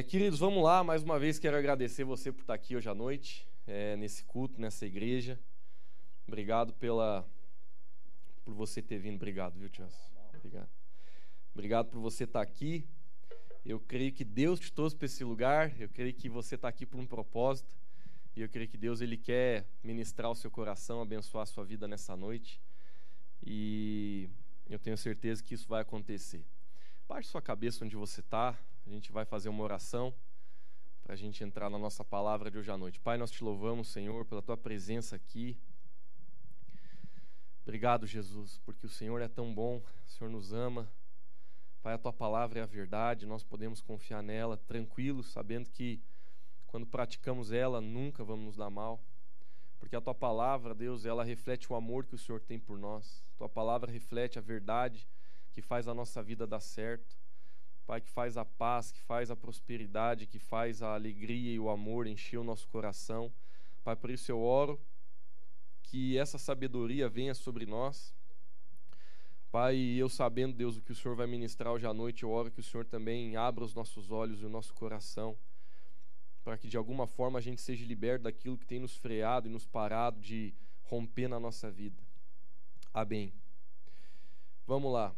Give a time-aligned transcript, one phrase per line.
[0.00, 0.82] É, queridos, vamos lá.
[0.82, 4.58] Mais uma vez quero agradecer você por estar aqui hoje à noite, é, nesse culto,
[4.58, 5.38] nessa igreja.
[6.26, 7.28] Obrigado pela
[8.42, 9.16] por você ter vindo.
[9.16, 9.94] Obrigado, viu, Tias?
[10.34, 10.70] Obrigado.
[11.52, 12.88] Obrigado por você estar aqui.
[13.62, 15.78] Eu creio que Deus te trouxe para esse lugar.
[15.78, 17.76] Eu creio que você está aqui por um propósito.
[18.34, 21.86] E eu creio que Deus ele quer ministrar o seu coração, abençoar a sua vida
[21.86, 22.58] nessa noite.
[23.42, 24.30] E
[24.66, 26.42] eu tenho certeza que isso vai acontecer.
[27.06, 28.58] Baixe sua cabeça onde você está.
[28.86, 30.14] A gente vai fazer uma oração
[31.02, 33.00] para a gente entrar na nossa palavra de hoje à noite.
[33.00, 35.58] Pai, nós te louvamos, Senhor, pela tua presença aqui.
[37.62, 40.90] Obrigado, Jesus, porque o Senhor é tão bom, o Senhor nos ama.
[41.82, 46.02] Pai, a tua palavra é a verdade, nós podemos confiar nela, tranquilos, sabendo que
[46.66, 49.00] quando praticamos ela, nunca vamos nos dar mal.
[49.78, 53.24] Porque a tua palavra, Deus, ela reflete o amor que o Senhor tem por nós.
[53.36, 55.08] Tua palavra reflete a verdade
[55.52, 57.18] que faz a nossa vida dar certo.
[57.90, 61.68] Pai, que faz a paz, que faz a prosperidade, que faz a alegria e o
[61.68, 63.32] amor encher o nosso coração.
[63.82, 64.80] Pai, por isso eu oro
[65.82, 68.14] que essa sabedoria venha sobre nós.
[69.50, 72.48] Pai, eu sabendo, Deus, o que o Senhor vai ministrar hoje à noite, eu oro
[72.48, 75.36] que o Senhor também abra os nossos olhos e o nosso coração,
[76.44, 79.50] para que de alguma forma a gente seja liberto daquilo que tem nos freado e
[79.50, 80.54] nos parado de
[80.84, 82.00] romper na nossa vida.
[82.94, 83.34] Amém.
[84.64, 85.12] Vamos lá.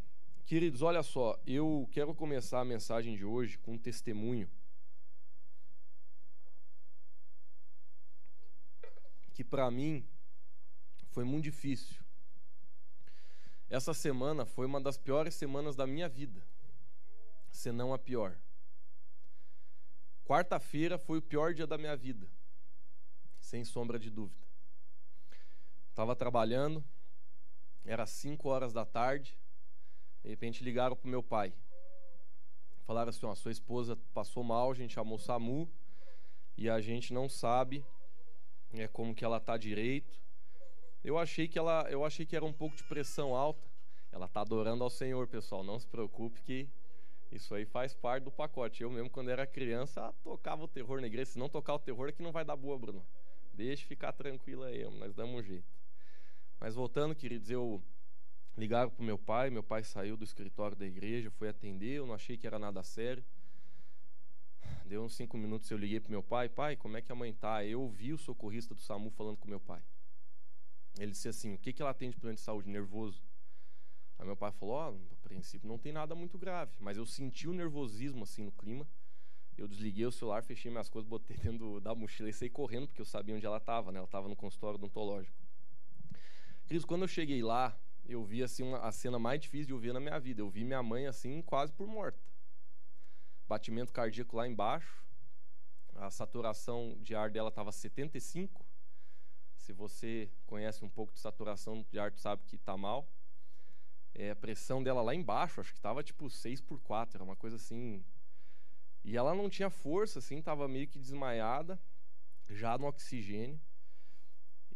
[0.45, 4.49] Queridos, olha só, eu quero começar a mensagem de hoje com um testemunho.
[9.33, 10.05] Que para mim
[11.07, 12.03] foi muito difícil.
[13.69, 16.45] Essa semana foi uma das piores semanas da minha vida,
[17.49, 18.37] se não a pior.
[20.25, 22.29] Quarta-feira foi o pior dia da minha vida,
[23.39, 24.45] sem sombra de dúvida.
[25.89, 26.83] Estava trabalhando,
[27.85, 29.37] era 5 horas da tarde,
[30.23, 31.53] de repente ligaram pro meu pai.
[32.85, 35.69] Falaram assim: ó, sua esposa passou mal, a gente chamou o SAMU
[36.57, 37.85] e a gente não sabe
[38.73, 40.21] é, como que ela tá direito.
[41.03, 43.67] Eu achei que ela, eu achei que era um pouco de pressão alta.
[44.11, 45.63] Ela tá adorando ao Senhor, pessoal.
[45.63, 46.69] Não se preocupe que
[47.31, 48.83] isso aí faz parte do pacote.
[48.83, 51.31] Eu mesmo, quando era criança, tocava o terror na igreja.
[51.31, 53.05] Se não tocar o terror, é que não vai dar boa, Bruno.
[53.53, 55.65] Deixe ficar tranquila aí, nós damos um jeito.
[56.59, 57.83] Mas voltando, queridos, eu
[58.55, 62.13] Ligaram para meu pai, meu pai saiu do escritório da igreja, foi atender, eu não
[62.13, 63.23] achei que era nada sério.
[64.85, 67.33] Deu uns cinco minutos, eu liguei para meu pai, pai, como é que a mãe
[67.33, 67.65] tá?
[67.65, 69.81] Eu ouvi o socorrista do SAMU falando com meu pai.
[70.99, 72.69] Ele disse assim, o que, que ela tem de plano de saúde?
[72.69, 73.23] Nervoso.
[74.19, 77.05] Aí meu pai falou, ó, oh, a princípio não tem nada muito grave, mas eu
[77.05, 78.87] senti o nervosismo assim no clima.
[79.57, 83.01] Eu desliguei o celular, fechei minhas coisas, botei dentro da mochila e saí correndo, porque
[83.01, 83.97] eu sabia onde ela estava, né?
[83.97, 85.37] Ela estava no consultório odontológico.
[86.67, 89.79] Cris, quando eu cheguei lá, eu vi assim uma, a cena mais difícil de eu
[89.79, 90.41] ver na minha vida.
[90.41, 92.19] Eu vi minha mãe assim quase por morta.
[93.47, 95.03] Batimento cardíaco lá embaixo.
[95.95, 98.65] A saturação de ar dela estava 75.
[99.55, 103.07] Se você conhece um pouco de saturação de ar, tu sabe que está mal.
[104.13, 107.35] É, a pressão dela lá embaixo, acho que estava tipo 6 por 4, era uma
[107.35, 108.03] coisa assim.
[109.03, 111.79] E ela não tinha força, assim, estava meio que desmaiada,
[112.49, 113.59] já no oxigênio.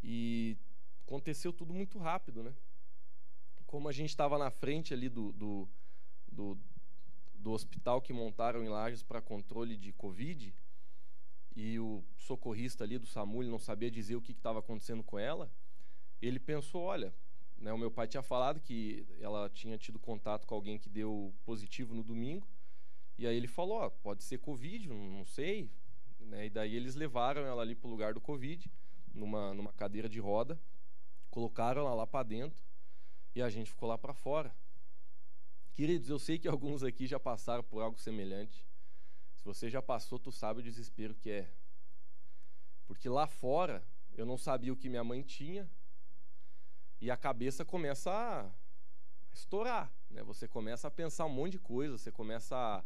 [0.01, 0.57] E
[1.05, 2.53] aconteceu tudo muito rápido, né?
[3.67, 5.69] Como a gente estava na frente ali do, do,
[6.31, 6.57] do,
[7.35, 10.55] do, hospital que montaram em Lages para controle de Covid,
[11.55, 15.51] e o socorrista ali do SAMU não sabia dizer o que estava acontecendo com ela,
[16.22, 17.13] ele pensou, olha,
[17.57, 21.33] né, o meu pai tinha falado que ela tinha tido contato com alguém que deu
[21.44, 22.47] positivo no domingo,
[23.17, 25.69] e aí ele falou, pode ser Covid, não sei,
[26.19, 28.72] né, e daí eles levaram ela ali para o lugar do Covid,
[29.13, 30.57] numa, numa cadeira de roda,
[31.29, 32.66] colocaram ela lá para dentro,
[33.37, 34.51] e a gente ficou lá para fora.
[35.75, 38.65] Queridos, eu sei que alguns aqui já passaram por algo semelhante.
[39.35, 41.47] Se você já passou, tu sabe o desespero que é.
[42.87, 45.69] Porque lá fora eu não sabia o que minha mãe tinha
[47.00, 48.50] e a cabeça começa a
[49.31, 50.23] estourar, né?
[50.23, 52.83] Você começa a pensar um monte de coisa, você começa a,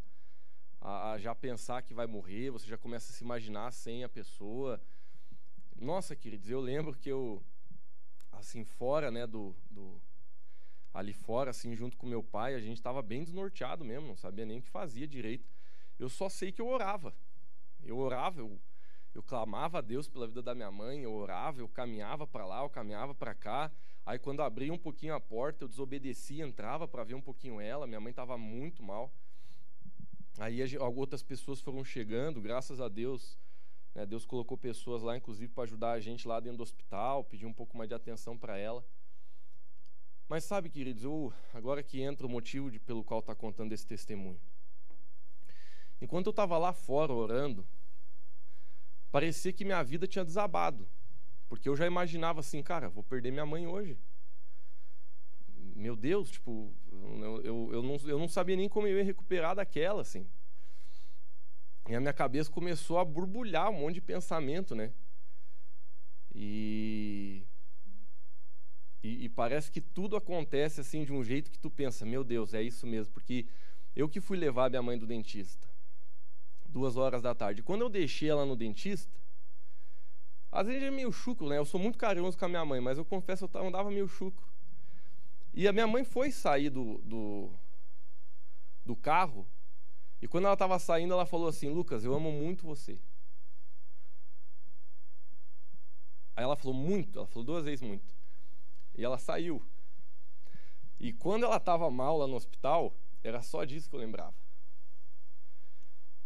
[0.82, 4.08] a, a já pensar que vai morrer, você já começa a se imaginar sem a
[4.08, 4.78] pessoa.
[5.74, 7.42] Nossa, queridos, eu lembro que eu
[8.32, 9.98] assim fora, né, do, do
[10.92, 14.44] ali fora, assim, junto com meu pai, a gente estava bem desnorteado mesmo, não sabia
[14.44, 15.48] nem o que fazia direito.
[15.98, 17.14] Eu só sei que eu orava.
[17.82, 18.60] Eu orava, eu,
[19.14, 22.62] eu clamava a Deus pela vida da minha mãe, eu orava, eu caminhava para lá,
[22.62, 23.70] eu caminhava para cá.
[24.04, 27.86] Aí quando abria um pouquinho a porta, eu desobedecia, entrava para ver um pouquinho ela.
[27.86, 29.12] Minha mãe estava muito mal.
[30.38, 33.38] Aí outras pessoas foram chegando, graças a Deus.
[33.94, 37.46] Né, Deus colocou pessoas lá, inclusive, para ajudar a gente lá dentro do hospital, pedir
[37.46, 38.84] um pouco mais de atenção para ela.
[40.32, 43.86] Mas sabe, queridos, eu, agora que entra o motivo de, pelo qual está contando esse
[43.86, 44.40] testemunho.
[46.00, 47.66] Enquanto eu estava lá fora orando,
[49.10, 50.88] parecia que minha vida tinha desabado.
[51.50, 53.98] Porque eu já imaginava assim, cara, vou perder minha mãe hoje.
[55.76, 59.54] Meu Deus, tipo, eu, eu, eu, não, eu não sabia nem como eu ia recuperar
[59.54, 60.26] daquela, assim.
[61.90, 64.94] E a minha cabeça começou a borbulhar um monte de pensamento, né?
[66.34, 67.44] E,
[69.02, 72.54] e, e, parece que tudo acontece assim de um jeito que tu pensa, meu Deus,
[72.54, 73.46] é isso mesmo, porque
[73.94, 75.68] eu que fui levar minha mãe do dentista,
[76.66, 77.62] duas horas da tarde.
[77.62, 79.20] Quando eu deixei ela no dentista,
[80.50, 81.58] às vezes é meio chuco, né?
[81.58, 84.46] Eu sou muito carinhoso com a minha mãe, mas eu confesso eu andava meio chuco.
[85.54, 87.50] E a minha mãe foi sair do, do,
[88.84, 89.46] do carro,
[90.22, 93.00] e quando ela estava saindo, ela falou assim: Lucas, eu amo muito você.
[96.36, 98.14] Aí ela falou muito, ela falou duas vezes muito.
[98.94, 99.62] E ela saiu.
[100.98, 104.34] E quando ela estava mal lá no hospital, era só disso que eu lembrava.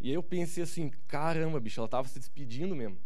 [0.00, 2.98] E aí eu pensei assim: caramba, bicho, ela estava se despedindo mesmo.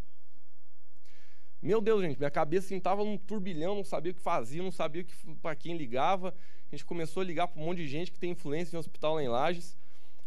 [1.62, 5.07] Meu Deus, gente, minha cabeça assim, num turbilhão, não sabia o que fazia, não sabia
[5.43, 6.35] para quem ligava.
[6.73, 8.81] A gente começou a ligar para um monte de gente que tem influência em um
[8.81, 9.77] hospital lá em Lages.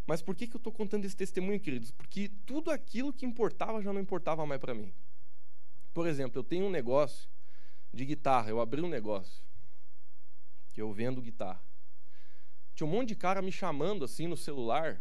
[0.06, 1.90] Mas por que, que eu estou contando esse testemunho, queridos?
[1.90, 4.94] Porque tudo aquilo que importava já não importava mais para mim.
[5.94, 7.28] Por exemplo, eu tenho um negócio
[7.94, 9.44] de guitarra, eu abri um negócio
[10.74, 11.64] que eu vendo guitarra.
[12.74, 15.00] Tinha um monte de cara me chamando assim no celular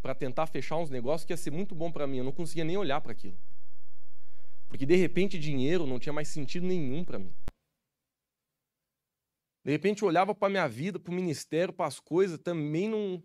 [0.00, 2.18] para tentar fechar uns negócios que ia ser muito bom para mim.
[2.18, 3.38] Eu não conseguia nem olhar para aquilo.
[4.68, 7.34] Porque de repente dinheiro não tinha mais sentido nenhum para mim.
[9.62, 13.22] De repente eu olhava para minha vida, para o ministério, para as coisas, também não,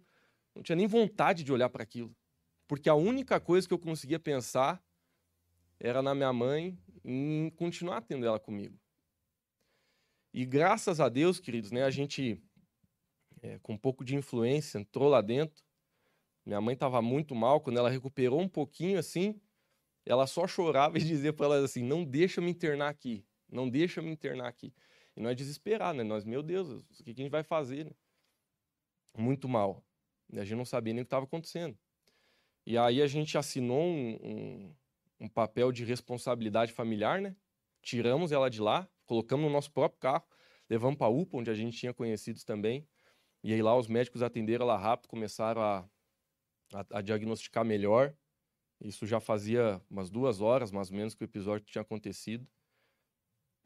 [0.54, 2.14] não tinha nem vontade de olhar para aquilo.
[2.68, 4.84] Porque a única coisa que eu conseguia pensar
[5.80, 8.80] era na minha mãe em continuar tendo ela comigo.
[10.34, 12.42] E graças a Deus, queridos, né, a gente,
[13.42, 15.64] é, com um pouco de influência, entrou lá dentro.
[16.46, 19.40] Minha mãe estava muito mal, quando ela recuperou um pouquinho assim,
[20.06, 24.02] ela só chorava e dizia para ela assim: Não deixa me internar aqui, não deixa
[24.02, 24.74] me internar aqui.
[25.16, 26.04] E nós desesperar, né?
[26.04, 27.86] Nós, meu Deus, o que a gente vai fazer?
[27.86, 27.92] Né?
[29.18, 29.84] Muito mal.
[30.34, 31.78] A gente não sabia nem o que estava acontecendo.
[32.66, 34.76] E aí a gente assinou um, um,
[35.22, 37.36] um, papel de responsabilidade familiar, né?
[37.82, 40.26] Tiramos ela de lá, colocamos no nosso próprio carro,
[40.70, 42.88] levamos para a UPA, onde a gente tinha conhecidos também.
[43.44, 45.90] E aí lá os médicos atenderam ela rápido, começaram a,
[46.74, 48.14] a, a diagnosticar melhor.
[48.80, 52.48] Isso já fazia umas duas horas, mais ou menos, que o episódio tinha acontecido.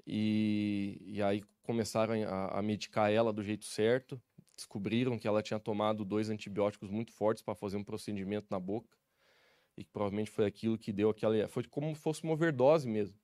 [0.06, 4.22] E, e aí começaram a, a medicar ela do jeito certo.
[4.56, 8.96] Descobriram que ela tinha tomado dois antibióticos muito fortes para fazer um procedimento na boca.
[9.78, 11.48] E que provavelmente foi aquilo que deu aquela.
[11.48, 13.18] Foi como se fosse uma overdose mesmo.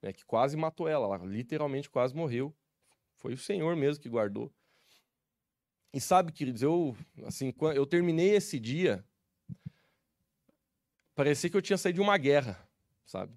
[0.00, 1.06] Né, que quase matou ela.
[1.06, 2.54] Ela literalmente quase morreu.
[3.16, 4.52] Foi o Senhor mesmo que guardou.
[5.92, 9.04] E sabe, queridos, eu, assim, eu terminei esse dia
[11.14, 12.68] parecia que eu tinha saído de uma guerra,
[13.04, 13.32] sabe?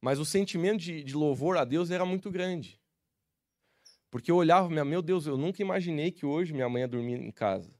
[0.00, 2.80] Mas o sentimento de, de louvor a Deus era muito grande.
[4.10, 7.30] Porque eu olhava, meu Deus, eu nunca imaginei que hoje minha mãe ia dormir em
[7.30, 7.70] casa.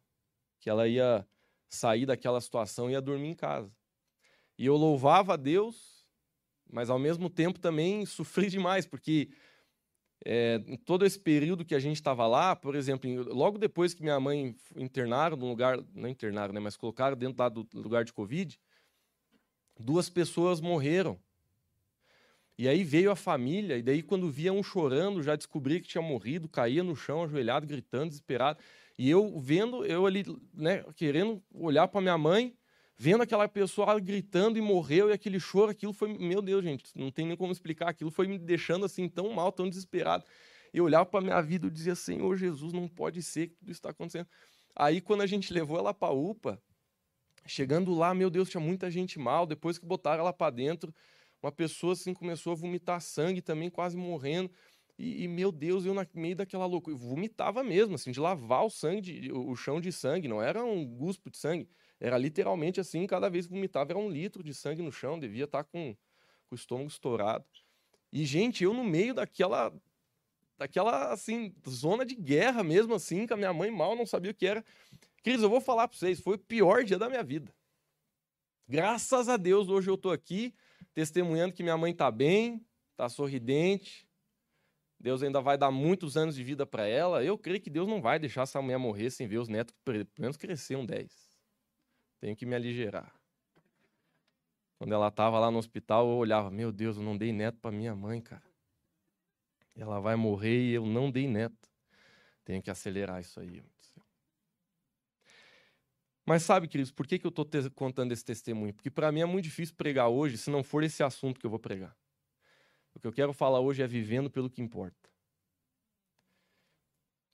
[0.61, 1.27] Que ela ia
[1.71, 3.73] sair daquela situação e ia dormir em casa.
[4.59, 6.05] E eu louvava a Deus,
[6.71, 9.31] mas ao mesmo tempo também sofri demais, porque
[10.25, 14.21] é, todo esse período que a gente estava lá, por exemplo, logo depois que minha
[14.21, 18.61] mãe internaram no lugar, não internaram, né, mas colocaram dentro lá do lugar de Covid,
[19.79, 21.19] duas pessoas morreram.
[22.59, 26.03] E aí veio a família, e daí quando via um chorando, já descobri que tinha
[26.03, 28.59] morrido, caía no chão, ajoelhado, gritando, desesperado.
[29.01, 32.55] E eu vendo, eu ali, né, querendo olhar para minha mãe,
[32.99, 37.11] vendo aquela pessoa gritando e morreu, e aquele choro, aquilo foi, meu Deus, gente, não
[37.11, 40.23] tem nem como explicar, aquilo foi me deixando assim tão mal, tão desesperado.
[40.71, 43.89] Eu olhava para minha vida e dizia, Senhor Jesus, não pode ser que tudo está
[43.89, 44.29] acontecendo.
[44.77, 46.63] Aí quando a gente levou ela para UPA,
[47.47, 50.95] chegando lá, meu Deus, tinha muita gente mal, depois que botaram ela para dentro,
[51.43, 54.51] uma pessoa assim começou a vomitar sangue também, quase morrendo.
[55.01, 58.69] E, e, meu Deus, eu no meio daquela loucura, vomitava mesmo, assim, de lavar o
[58.69, 61.67] sangue, de, o chão de sangue, não era um guspo de sangue.
[61.99, 65.45] Era literalmente assim, cada vez que vomitava era um litro de sangue no chão, devia
[65.45, 65.97] estar tá com,
[66.47, 67.47] com o estômago estourado.
[68.13, 69.73] E, gente, eu no meio daquela,
[70.59, 74.35] daquela, assim, zona de guerra mesmo, assim, com a minha mãe mal, não sabia o
[74.35, 74.63] que era.
[75.23, 77.51] Cris, eu vou falar para vocês, foi o pior dia da minha vida.
[78.69, 80.55] Graças a Deus, hoje eu estou aqui,
[80.93, 84.10] testemunhando que minha mãe está bem, está sorridente.
[85.01, 87.25] Deus ainda vai dar muitos anos de vida para ela.
[87.25, 90.07] Eu creio que Deus não vai deixar essa mulher morrer sem ver os netos, pelo
[90.19, 91.11] menos crescer um 10.
[92.21, 93.11] Tenho que me aligerar.
[94.79, 97.73] Quando ela estava lá no hospital, eu olhava, meu Deus, eu não dei neto para
[97.73, 98.43] minha mãe, cara.
[99.75, 101.69] Ela vai morrer e eu não dei neto.
[102.45, 103.63] Tenho que acelerar isso aí.
[106.27, 108.75] Mas sabe, queridos, por que, que eu estou contando esse testemunho?
[108.75, 111.51] Porque para mim é muito difícil pregar hoje se não for esse assunto que eu
[111.51, 111.97] vou pregar.
[112.95, 115.11] O que eu quero falar hoje é vivendo pelo que importa.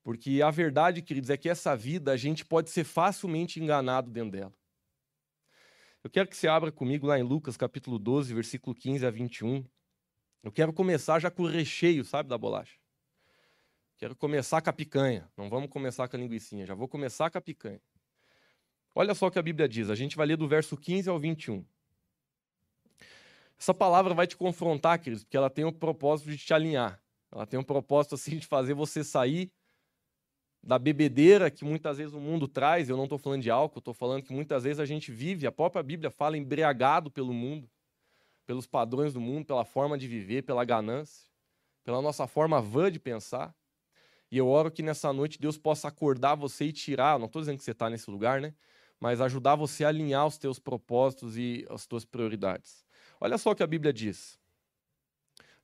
[0.02, 4.30] Porque a verdade, queridos, é que essa vida a gente pode ser facilmente enganado dentro
[4.30, 4.54] dela.
[6.04, 9.64] Eu quero que você abra comigo lá em Lucas capítulo 12, versículo 15 a 21.
[10.44, 12.78] Eu quero começar já com o recheio, sabe, da bolacha.
[13.96, 15.28] Quero começar com a picanha.
[15.36, 17.80] Não vamos começar com a linguiça, já vou começar com a picanha.
[18.94, 19.90] Olha só o que a Bíblia diz.
[19.90, 21.66] A gente vai ler do verso 15 ao 21.
[23.58, 27.00] Essa palavra vai te confrontar, queridos, porque ela tem o propósito de te alinhar.
[27.32, 29.50] Ela tem um propósito assim de fazer você sair
[30.62, 32.88] da bebedeira que muitas vezes o mundo traz.
[32.88, 35.52] Eu não estou falando de álcool, estou falando que muitas vezes a gente vive, a
[35.52, 37.70] própria Bíblia fala embriagado pelo mundo,
[38.44, 41.28] pelos padrões do mundo, pela forma de viver, pela ganância,
[41.84, 43.54] pela nossa forma vã de pensar.
[44.30, 47.58] E eu oro que nessa noite Deus possa acordar você e tirar, não estou dizendo
[47.58, 48.54] que você está nesse lugar, né?
[48.98, 52.85] Mas ajudar você a alinhar os teus propósitos e as tuas prioridades.
[53.20, 54.38] Olha só o que a Bíblia diz.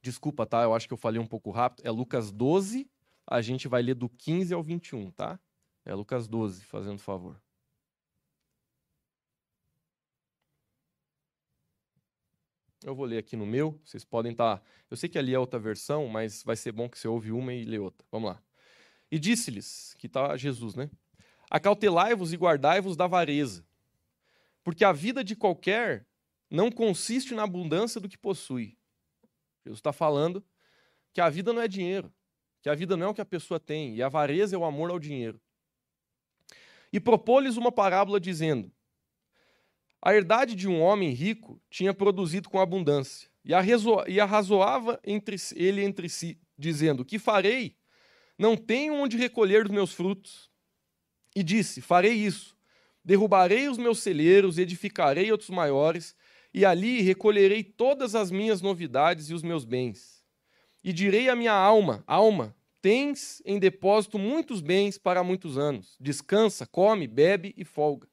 [0.01, 0.63] Desculpa, tá?
[0.63, 1.87] Eu acho que eu falei um pouco rápido.
[1.87, 2.91] É Lucas 12,
[3.27, 5.39] a gente vai ler do 15 ao 21, tá?
[5.85, 7.41] É Lucas 12, fazendo favor.
[12.85, 14.59] Eu vou ler aqui no meu, vocês podem estar.
[14.59, 14.65] Tá...
[14.91, 17.55] Eu sei que ali é outra versão, mas vai ser bom que você ouve uma
[17.55, 18.05] e lê outra.
[18.11, 18.43] Vamos lá.
[19.11, 20.91] E disse-lhes, que está Jesus, né?
[21.49, 23.65] Acautelai-vos e guardai-vos da avareza,
[24.65, 26.07] porque a vida de qualquer
[26.53, 28.77] não consiste na abundância do que possui.
[29.65, 30.45] Jesus está falando
[31.11, 32.13] que a vida não é dinheiro,
[32.61, 34.65] que a vida não é o que a pessoa tem, e a avareza é o
[34.65, 35.41] amor ao dinheiro.
[36.93, 38.71] E propôs-lhes uma parábola dizendo:
[40.01, 43.53] A herdade de um homem rico tinha produzido com abundância, e,
[44.13, 47.79] e arrazoava entre ele entre si, dizendo: Que farei?
[48.39, 50.51] Não tenho onde recolher os meus frutos.
[51.35, 52.55] E disse: Farei isso.
[53.03, 56.15] Derrubarei os meus celeiros, edificarei outros maiores,
[56.53, 60.25] e ali recolherei todas as minhas novidades e os meus bens.
[60.83, 65.97] E direi à minha alma: Alma, tens em depósito muitos bens para muitos anos.
[66.01, 68.09] Descansa, come, bebe e folga.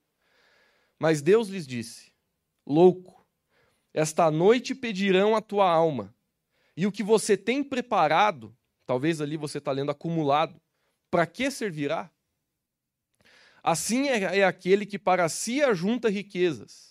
[0.97, 2.11] Mas Deus lhes disse:
[2.65, 3.25] Louco,
[3.93, 6.15] esta noite pedirão a tua alma,
[6.77, 8.55] e o que você tem preparado
[8.89, 10.59] Talvez ali você está lendo acumulado.
[11.11, 12.11] Para que servirá?
[13.61, 16.88] Assim é, é aquele que para si ajunta riquezas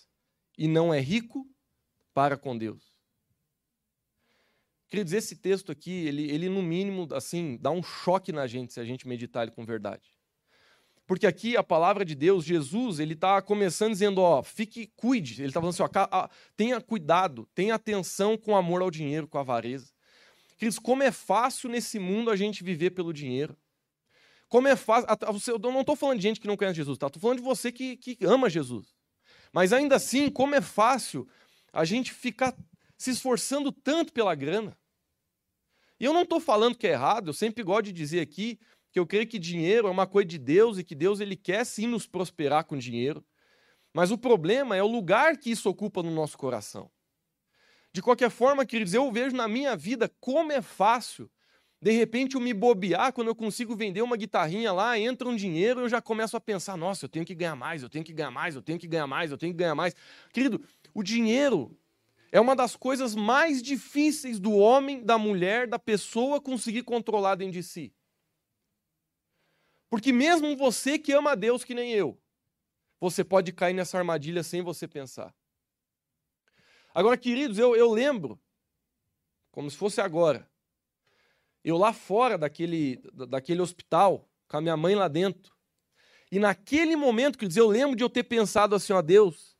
[0.59, 1.47] e não é rico
[2.13, 2.83] para com Deus.
[4.89, 8.73] Queria dizer, esse texto aqui, ele, ele no mínimo, assim, dá um choque na gente
[8.73, 10.13] se a gente meditar ele com verdade.
[11.07, 15.41] Porque aqui a palavra de Deus, Jesus, ele está começando dizendo, ó, fique, cuide.
[15.41, 19.41] Ele está falando assim, ó, tenha cuidado, tenha atenção com amor ao dinheiro, com a
[19.41, 19.93] avareza.
[20.57, 23.55] Queridos, como é fácil nesse mundo a gente viver pelo dinheiro.
[24.49, 25.07] Como é fácil.
[25.47, 27.07] Eu não estou falando de gente que não conhece Jesus, tá?
[27.07, 28.98] Estou falando de você que, que ama Jesus.
[29.51, 31.27] Mas ainda assim, como é fácil
[31.73, 32.55] a gente ficar
[32.97, 34.77] se esforçando tanto pela grana.
[35.99, 38.59] E eu não estou falando que é errado, eu sempre gosto de dizer aqui
[38.91, 41.65] que eu creio que dinheiro é uma coisa de Deus e que Deus ele quer
[41.65, 43.23] sim nos prosperar com dinheiro.
[43.93, 46.91] Mas o problema é o lugar que isso ocupa no nosso coração.
[47.91, 51.29] De qualquer forma, queridos, eu vejo na minha vida como é fácil.
[51.81, 55.81] De repente eu me bobear quando eu consigo vender uma guitarrinha lá, entra um dinheiro,
[55.81, 58.31] eu já começo a pensar: nossa, eu tenho que ganhar mais, eu tenho que ganhar
[58.31, 59.95] mais, eu tenho que ganhar mais, eu tenho que ganhar mais.
[60.33, 60.61] Querido,
[60.93, 61.77] o dinheiro
[62.31, 67.53] é uma das coisas mais difíceis do homem, da mulher, da pessoa conseguir controlar dentro
[67.53, 67.93] de si.
[69.89, 72.21] Porque mesmo você que ama a Deus que nem eu,
[72.99, 75.33] você pode cair nessa armadilha sem você pensar.
[76.93, 78.39] Agora, queridos, eu, eu lembro,
[79.51, 80.49] como se fosse agora,
[81.63, 85.53] eu lá fora daquele, daquele hospital, com a minha mãe lá dentro.
[86.31, 89.57] E naquele momento, queridos, eu lembro de eu ter pensado assim, ó Deus,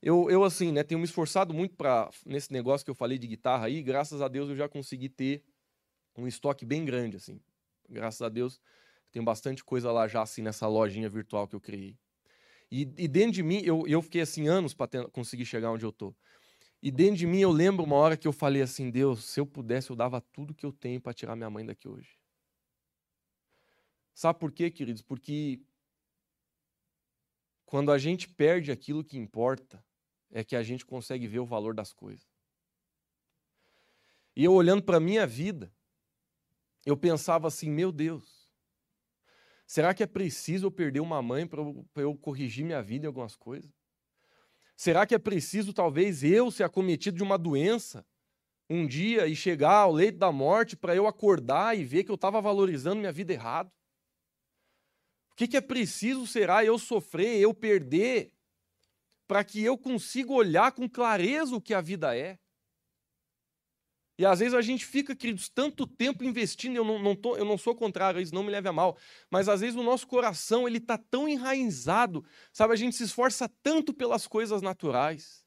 [0.00, 3.26] eu, eu assim, né, tenho me esforçado muito para nesse negócio que eu falei de
[3.26, 5.42] guitarra aí, graças a Deus eu já consegui ter
[6.16, 7.40] um estoque bem grande, assim.
[7.88, 8.60] Graças a Deus,
[9.10, 11.96] tenho bastante coisa lá já, assim, nessa lojinha virtual que eu criei.
[12.70, 15.92] E, e dentro de mim, eu, eu fiquei assim anos para conseguir chegar onde eu
[15.92, 16.14] tô.
[16.82, 19.46] E dentro de mim eu lembro uma hora que eu falei assim: Deus, se eu
[19.46, 22.18] pudesse, eu dava tudo que eu tenho para tirar minha mãe daqui hoje.
[24.14, 25.02] Sabe por quê, queridos?
[25.02, 25.60] Porque
[27.64, 29.84] quando a gente perde aquilo que importa,
[30.30, 32.26] é que a gente consegue ver o valor das coisas.
[34.34, 35.72] E eu olhando para a minha vida,
[36.86, 38.48] eu pensava assim: meu Deus,
[39.66, 43.08] será que é preciso eu perder uma mãe para eu, eu corrigir minha vida em
[43.08, 43.77] algumas coisas?
[44.78, 48.06] Será que é preciso, talvez, eu ser acometido de uma doença
[48.70, 52.14] um dia e chegar ao leito da morte para eu acordar e ver que eu
[52.14, 53.72] estava valorizando minha vida errado?
[55.38, 58.32] que, que é preciso será eu sofrer, eu perder,
[59.28, 62.40] para que eu consiga olhar com clareza o que a vida é?
[64.18, 67.44] E às vezes a gente fica, queridos, tanto tempo investindo, eu não, não, tô, eu
[67.44, 68.98] não sou contrário isso, não me leve a mal,
[69.30, 72.72] mas às vezes o nosso coração ele está tão enraizado, sabe?
[72.72, 75.44] A gente se esforça tanto pelas coisas naturais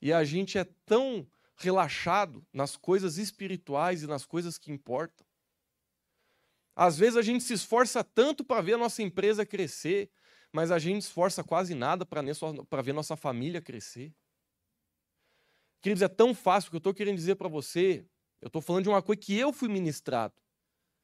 [0.00, 5.26] e a gente é tão relaxado nas coisas espirituais e nas coisas que importam.
[6.76, 10.08] Às vezes a gente se esforça tanto para ver a nossa empresa crescer,
[10.52, 14.14] mas a gente esforça quase nada para ver nossa família crescer.
[15.82, 18.06] Queridos, é tão fácil que eu estou querendo dizer para você.
[18.40, 20.34] Eu estou falando de uma coisa que eu fui ministrado.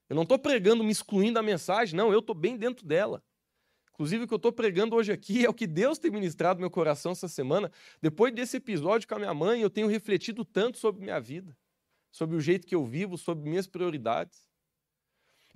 [0.08, 3.22] Eu não estou pregando me excluindo da mensagem, não, eu estou bem dentro dela.
[3.92, 6.60] Inclusive, o que eu estou pregando hoje aqui é o que Deus tem ministrado no
[6.60, 7.70] meu coração essa semana.
[8.00, 11.56] Depois desse episódio com a minha mãe, eu tenho refletido tanto sobre minha vida,
[12.10, 14.47] sobre o jeito que eu vivo, sobre minhas prioridades.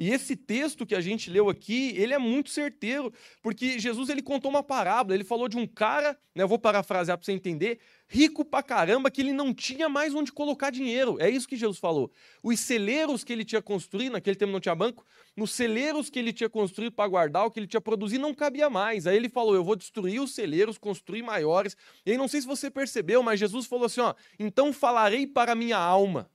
[0.02, 4.20] E esse texto que a gente leu aqui, ele é muito certeiro, porque Jesus ele
[4.20, 7.78] contou uma parábola, ele falou de um cara, né, eu vou parafrasear para você entender,
[8.08, 11.18] rico pra caramba, que ele não tinha mais onde colocar dinheiro.
[11.20, 12.10] É isso que Jesus falou.
[12.42, 15.06] Os celeiros que ele tinha construído, naquele tempo não tinha banco,
[15.36, 18.68] nos celeiros que ele tinha construído para guardar o que ele tinha produzido não cabia
[18.68, 19.06] mais.
[19.06, 21.76] Aí ele falou: "Eu vou destruir os celeiros, construir maiores".
[22.04, 25.54] E aí não sei se você percebeu, mas Jesus falou assim, ó: "Então falarei para
[25.54, 26.28] minha alma".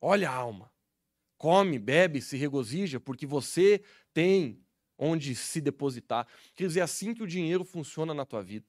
[0.00, 0.71] Olha a alma
[1.42, 3.82] come, bebe, se regozija, porque você
[4.14, 4.64] tem
[4.96, 6.24] onde se depositar.
[6.54, 8.64] Quer dizer, é assim que o dinheiro funciona na tua vida.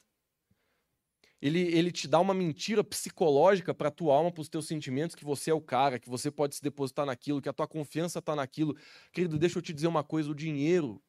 [1.40, 5.16] Ele, ele te dá uma mentira psicológica para a tua alma, para os teus sentimentos,
[5.16, 8.18] que você é o cara, que você pode se depositar naquilo, que a tua confiança
[8.18, 8.76] está naquilo.
[9.12, 11.00] Querido, deixa eu te dizer uma coisa: o dinheiro,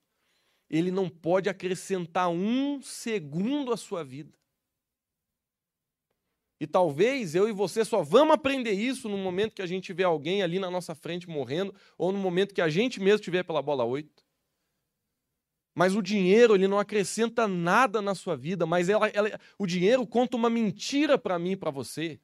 [0.69, 4.37] ele não pode acrescentar um segundo à sua vida.
[6.61, 10.05] E talvez eu e você só vamos aprender isso no momento que a gente vê
[10.05, 13.61] alguém ali na nossa frente morrendo, ou no momento que a gente mesmo estiver pela
[13.61, 14.25] bola 8.
[15.75, 20.07] Mas o dinheiro, ele não acrescenta nada na sua vida, mas ela, ela, o dinheiro
[20.07, 22.21] conta uma mentira para mim e para você.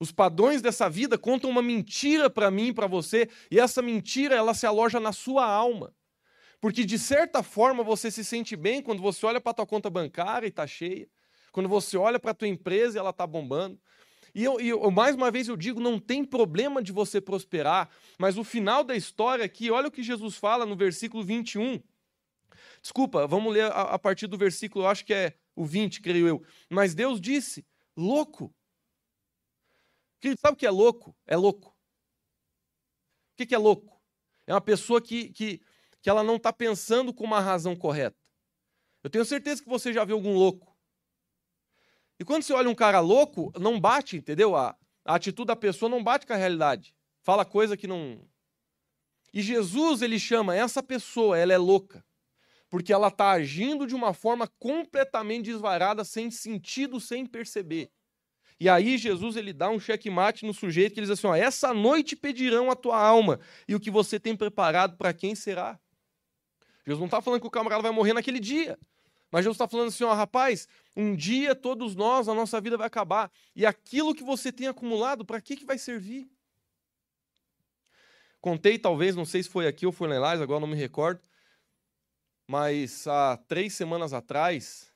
[0.00, 4.34] Os padrões dessa vida contam uma mentira para mim e para você, e essa mentira
[4.34, 5.94] ela se aloja na sua alma.
[6.60, 9.88] Porque de certa forma você se sente bem quando você olha para a tua conta
[9.88, 11.08] bancária e está cheia.
[11.56, 13.80] Quando você olha para a tua empresa e ela está bombando.
[14.34, 17.88] E, eu, eu, mais uma vez eu digo, não tem problema de você prosperar,
[18.18, 21.82] mas o final da história aqui, olha o que Jesus fala no versículo 21.
[22.82, 26.28] Desculpa, vamos ler a, a partir do versículo, eu acho que é o 20, creio
[26.28, 26.44] eu.
[26.68, 27.64] Mas Deus disse,
[27.96, 28.54] louco.
[30.38, 31.16] Sabe o que é louco?
[31.26, 31.74] É louco.
[33.32, 33.98] O que é louco?
[34.46, 35.62] É uma pessoa que, que,
[36.02, 38.18] que ela não está pensando com uma razão correta.
[39.02, 40.75] Eu tenho certeza que você já viu algum louco.
[42.18, 44.56] E quando você olha um cara louco, não bate, entendeu?
[44.56, 46.94] A, a atitude da pessoa não bate com a realidade.
[47.22, 48.20] Fala coisa que não.
[49.32, 52.04] E Jesus, ele chama essa pessoa, ela é louca.
[52.68, 57.90] Porque ela está agindo de uma forma completamente desvarada, sem sentido, sem perceber.
[58.58, 61.74] E aí Jesus ele dá um checkmate no sujeito que ele diz assim: ó, essa
[61.74, 65.78] noite pedirão a tua alma, e o que você tem preparado para quem será?
[66.86, 68.78] Jesus não está falando que o camarada vai morrer naquele dia.
[69.30, 72.86] Mas Jesus está falando assim, ó, rapaz, um dia todos nós, a nossa vida vai
[72.86, 73.30] acabar.
[73.54, 76.30] E aquilo que você tem acumulado, para que, que vai servir?
[78.40, 81.20] Contei, talvez, não sei se foi aqui ou foi lá em agora não me recordo.
[82.46, 84.92] Mas há três semanas atrás,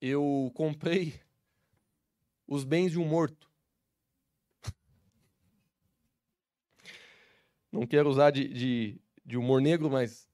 [0.00, 1.20] eu comprei
[2.46, 3.50] os bens de um morto.
[7.70, 10.28] Não quero usar de, de, de humor negro, mas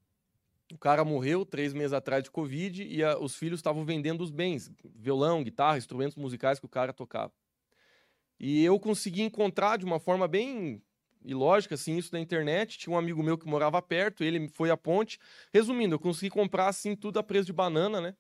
[0.75, 4.31] o cara morreu três meses atrás de Covid e a, os filhos estavam vendendo os
[4.31, 7.33] bens, violão, guitarra, instrumentos musicais que o cara tocava.
[8.39, 10.83] E eu consegui encontrar de uma forma bem
[11.23, 12.79] ilógica, assim, isso na internet.
[12.79, 15.19] Tinha um amigo meu que morava perto, ele foi à ponte.
[15.53, 18.17] Resumindo, eu consegui comprar, assim, tudo a preço de banana, né?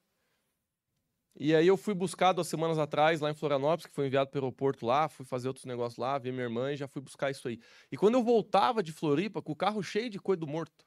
[1.39, 4.47] E aí eu fui buscar duas semanas atrás, lá em Florianópolis, que foi enviado pelo
[4.47, 7.49] aeroporto lá, fui fazer outros negócios lá, ver minha irmã e já fui buscar isso
[7.49, 7.59] aí.
[7.91, 10.85] E quando eu voltava de Floripa, com o carro cheio de coisa do morto,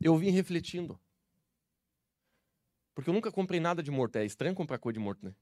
[0.00, 1.00] eu vim refletindo.
[2.94, 4.16] Porque eu nunca comprei nada de morto.
[4.16, 5.34] É estranho comprar coisa de morto, né?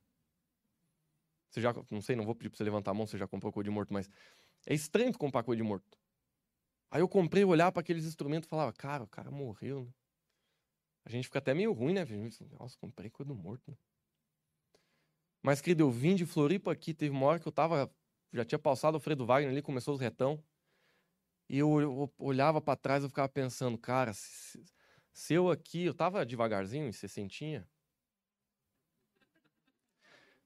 [1.50, 3.52] Você já, não sei, não vou pedir para você levantar a mão, você já comprou
[3.52, 4.08] coisa de morto, mas
[4.66, 5.98] é estranho comprar coisa de morto.
[6.90, 9.92] Aí eu comprei, olhar para aqueles instrumentos e falava, cara, o cara morreu, né?
[11.04, 12.04] A gente fica até meio ruim, né?
[12.58, 13.76] Nossa, comprei coisa do morto, né?
[15.42, 17.90] Mas, querido, eu vim de Floripa aqui, teve uma hora que eu tava,
[18.32, 20.42] já tinha passado o Fredo Wagner ali, começou os retão.
[21.48, 24.62] E eu, olhava para trás e ficava pensando, cara, se,
[25.12, 27.66] se, eu aqui, eu tava devagarzinho em sessentinha.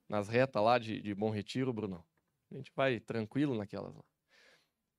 [0.09, 2.05] Nas retas lá de, de Bom Retiro, Bruno.
[2.51, 4.05] A gente vai tranquilo naquelas lá.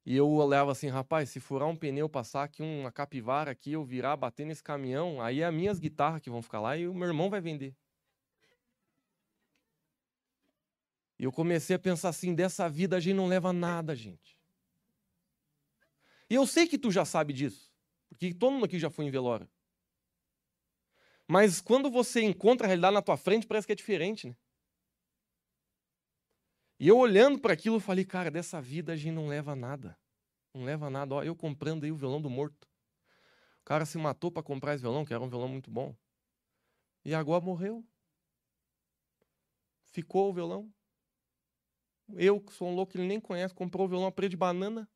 [0.05, 3.85] E eu olhava assim, rapaz, se furar um pneu, passar aqui uma capivara aqui, eu
[3.85, 6.93] virar, bater nesse caminhão, aí é as minhas guitarras que vão ficar lá e o
[6.93, 7.73] meu irmão vai vender.
[11.17, 14.37] E eu comecei a pensar assim, dessa vida a gente não leva nada, gente.
[16.29, 17.71] E eu sei que tu já sabe disso,
[18.09, 19.49] porque todo mundo aqui já foi em velório.
[21.27, 24.35] Mas quando você encontra a realidade na tua frente, parece que é diferente, né?
[26.79, 29.97] E eu olhando para aquilo, falei, cara, dessa vida a gente não leva nada.
[30.53, 31.15] Não leva nada.
[31.15, 32.67] Ó, eu comprando aí o violão do morto.
[33.61, 35.95] O cara se matou para comprar esse violão, que era um violão muito bom.
[37.05, 37.85] E agora morreu.
[39.85, 40.73] Ficou o violão.
[42.15, 44.89] Eu, que sou um louco ele nem conhece, comprou o violão a preço de banana,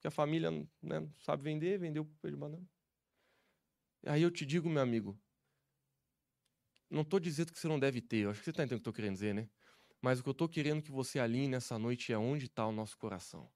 [0.00, 2.66] que a família né, não sabe vender, vendeu por preço de banana.
[4.06, 5.18] Aí eu te digo, meu amigo,
[6.88, 8.82] não estou dizendo que você não deve ter, eu acho que você está entendendo o
[8.82, 9.48] que eu estou querendo dizer, né?
[10.00, 12.72] Mas o que eu estou querendo que você alinhe nessa noite é onde está o
[12.72, 13.50] nosso coração.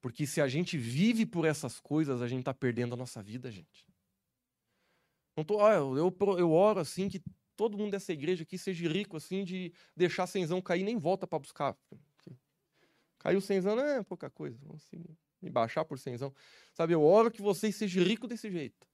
[0.00, 3.50] Porque se a gente vive por essas coisas, a gente está perdendo a nossa vida,
[3.50, 3.86] gente.
[5.36, 7.22] Não tô, eu, eu, oro assim que
[7.56, 11.38] todo mundo dessa igreja aqui seja rico assim de deixar cenzão cair nem volta para
[11.38, 11.76] buscar.
[13.20, 14.58] Caiu cenzão é pouca coisa.
[14.62, 14.82] Vamos
[15.40, 16.34] me baixar por cenzão.
[16.74, 18.86] Sabe, eu oro que vocês sejam ricos desse jeito.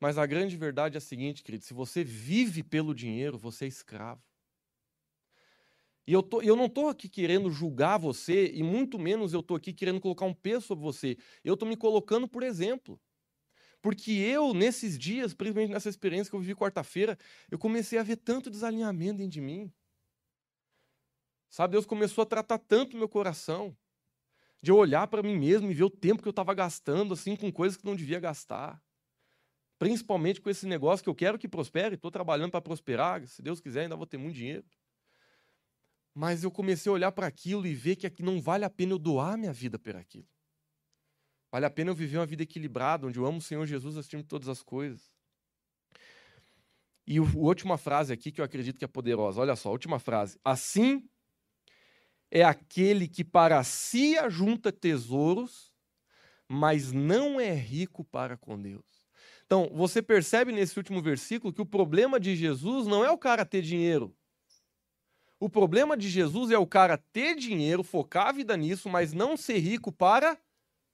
[0.00, 3.68] Mas a grande verdade é a seguinte, querido: se você vive pelo dinheiro, você é
[3.68, 4.22] escravo.
[6.06, 9.56] E eu, tô, eu não estou aqui querendo julgar você, e muito menos eu estou
[9.56, 11.16] aqui querendo colocar um peso sobre você.
[11.42, 13.00] Eu estou me colocando por exemplo.
[13.80, 17.18] Porque eu, nesses dias, principalmente nessa experiência que eu vivi quarta-feira,
[17.50, 19.70] eu comecei a ver tanto desalinhamento dentro de mim.
[21.54, 23.76] Sabe, Deus começou a tratar tanto meu coração,
[24.60, 27.36] de eu olhar para mim mesmo e ver o tempo que eu estava gastando, assim,
[27.36, 28.82] com coisas que não devia gastar.
[29.78, 33.60] Principalmente com esse negócio que eu quero que prospere, estou trabalhando para prosperar, se Deus
[33.60, 34.64] quiser, ainda vou ter muito dinheiro.
[36.12, 38.90] Mas eu comecei a olhar para aquilo e ver que aqui não vale a pena
[38.90, 40.26] eu doar minha vida por aquilo.
[41.52, 44.22] Vale a pena eu viver uma vida equilibrada, onde eu amo o Senhor Jesus acima
[44.22, 45.08] de todas as coisas.
[47.06, 49.40] E a última frase aqui que eu acredito que é poderosa.
[49.40, 50.36] Olha só, a última frase.
[50.44, 51.08] Assim
[52.30, 55.72] é aquele que para si ajunta tesouros,
[56.48, 58.84] mas não é rico para com Deus.
[59.46, 63.44] Então, você percebe nesse último versículo que o problema de Jesus não é o cara
[63.44, 64.14] ter dinheiro.
[65.38, 69.36] O problema de Jesus é o cara ter dinheiro, focar a vida nisso, mas não
[69.36, 70.38] ser rico para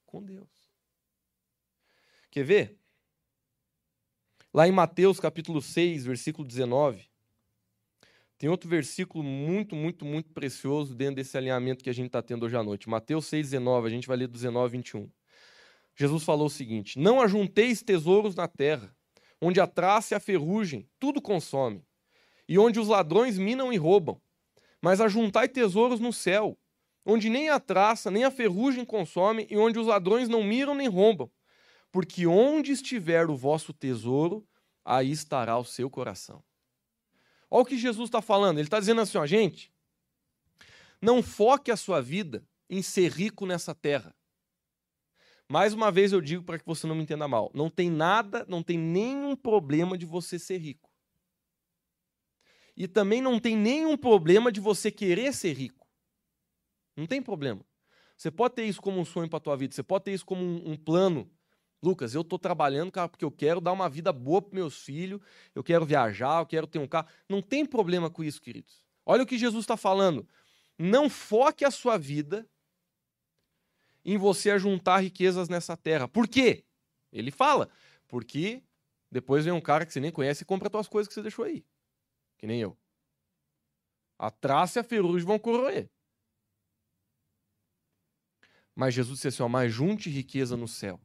[0.05, 0.49] com Deus.
[2.31, 2.79] Quer ver?
[4.53, 7.10] Lá em Mateus capítulo 6, versículo 19,
[8.41, 12.45] tem outro versículo muito, muito, muito precioso dentro desse alinhamento que a gente está tendo
[12.45, 12.89] hoje à noite.
[12.89, 15.09] Mateus 6, 19, a gente vai ler do 19 21.
[15.95, 18.93] Jesus falou o seguinte: Não ajunteis tesouros na terra,
[19.41, 21.85] onde a traça e a ferrugem tudo consome,
[22.49, 24.21] e onde os ladrões minam e roubam
[24.81, 26.59] mas ajuntai tesouros no céu,
[27.05, 30.89] onde nem a traça, nem a ferrugem consome, e onde os ladrões não miram nem
[30.89, 31.31] roubam.
[31.93, 34.47] Porque onde estiver o vosso tesouro,
[34.85, 36.43] aí estará o seu coração.
[37.51, 38.59] Olha o que Jesus está falando.
[38.59, 39.73] Ele está dizendo assim, ó, gente,
[41.03, 44.15] não foque a sua vida em ser rico nessa terra.
[45.49, 47.51] Mais uma vez eu digo para que você não me entenda mal.
[47.53, 50.89] Não tem nada, não tem nenhum problema de você ser rico.
[52.77, 55.89] E também não tem nenhum problema de você querer ser rico.
[56.97, 57.67] Não tem problema.
[58.17, 60.25] Você pode ter isso como um sonho para a tua vida, você pode ter isso
[60.25, 61.29] como um, um plano.
[61.83, 65.21] Lucas, eu estou trabalhando, cara, porque eu quero dar uma vida boa para meus filhos,
[65.55, 67.09] eu quero viajar, eu quero ter um carro.
[67.29, 68.85] Não tem problema com isso, queridos.
[69.07, 70.29] Olha o que Jesus está falando.
[70.79, 72.49] Não foque a sua vida
[74.05, 76.07] em você ajuntar riquezas nessa terra.
[76.07, 76.65] Por quê?
[77.13, 77.69] Ele fala,
[78.07, 78.63] porque
[79.11, 81.23] depois vem um cara que você nem conhece e compra as tuas coisas que você
[81.23, 81.65] deixou aí
[82.41, 82.77] que nem eu.
[84.19, 85.91] A traça e a ferrugem vão corroer.
[88.75, 90.99] Mas Jesus disse assim: ó, mas junte riqueza no céu.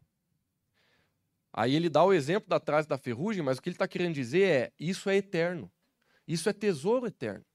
[1.57, 3.87] Aí ele dá o exemplo da traça e da ferrugem, mas o que ele está
[3.87, 5.71] querendo dizer é: isso é eterno.
[6.27, 7.45] Isso é tesouro eterno.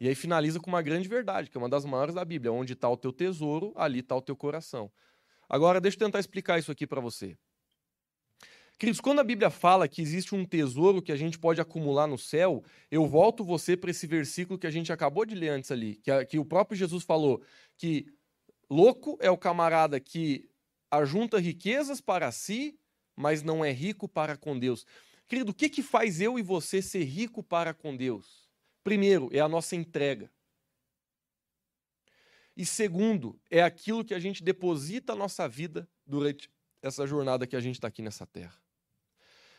[0.00, 2.72] E aí finaliza com uma grande verdade, que é uma das maiores da Bíblia: onde
[2.72, 4.90] está o teu tesouro, ali está o teu coração.
[5.46, 7.36] Agora, deixa eu tentar explicar isso aqui para você.
[8.78, 12.16] Queridos, quando a Bíblia fala que existe um tesouro que a gente pode acumular no
[12.16, 15.96] céu, eu volto você para esse versículo que a gente acabou de ler antes ali,
[15.96, 17.42] que, que o próprio Jesus falou
[17.76, 18.06] que
[18.70, 20.48] louco é o camarada que
[20.96, 22.78] ajunta riquezas para si,
[23.16, 24.86] mas não é rico para com Deus.
[25.26, 28.48] Querido, o que, que faz eu e você ser rico para com Deus?
[28.82, 30.30] Primeiro, é a nossa entrega.
[32.56, 36.50] E segundo, é aquilo que a gente deposita a nossa vida durante
[36.82, 38.54] essa jornada que a gente está aqui nessa terra.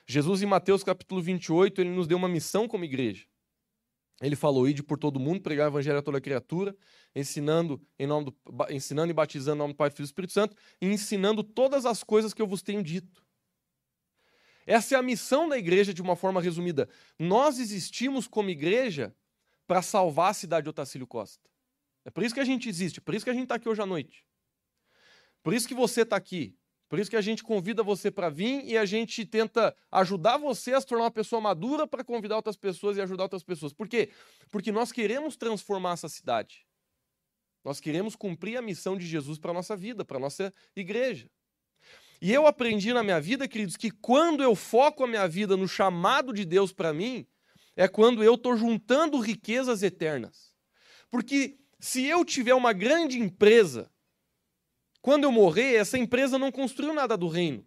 [0.07, 3.25] Jesus, em Mateus capítulo 28, ele nos deu uma missão como igreja.
[4.21, 6.75] Ele falou: Ide por todo mundo, pregar o evangelho a toda criatura,
[7.13, 8.35] ensinando em nome do,
[8.69, 12.03] ensinando e batizando em nome do Pai, Filho e Espírito Santo, e ensinando todas as
[12.03, 13.25] coisas que eu vos tenho dito.
[14.65, 16.89] Essa é a missão da igreja de uma forma resumida.
[17.19, 19.15] Nós existimos como igreja
[19.67, 21.47] para salvar a cidade de Otacílio Costa.
[22.03, 23.81] É por isso que a gente existe, por isso que a gente está aqui hoje
[23.81, 24.25] à noite.
[25.43, 26.55] Por isso que você está aqui.
[26.87, 30.73] Por isso que a gente convida você para vir e a gente tenta ajudar você
[30.73, 33.73] a se tornar uma pessoa madura para convidar outras pessoas e ajudar outras pessoas.
[33.73, 34.09] Por quê?
[34.51, 36.65] Porque nós queremos transformar essa cidade.
[37.63, 41.27] Nós queremos cumprir a missão de Jesus para a nossa vida, para a nossa igreja.
[42.21, 45.67] E eu aprendi na minha vida, queridos, que quando eu foco a minha vida no
[45.67, 47.25] chamado de Deus para mim,
[47.75, 50.53] é quando eu estou juntando riquezas eternas.
[51.09, 53.91] Porque se eu tiver uma grande empresa
[55.05, 57.63] quando eu morrer, essa empresa não construiu nada do reino.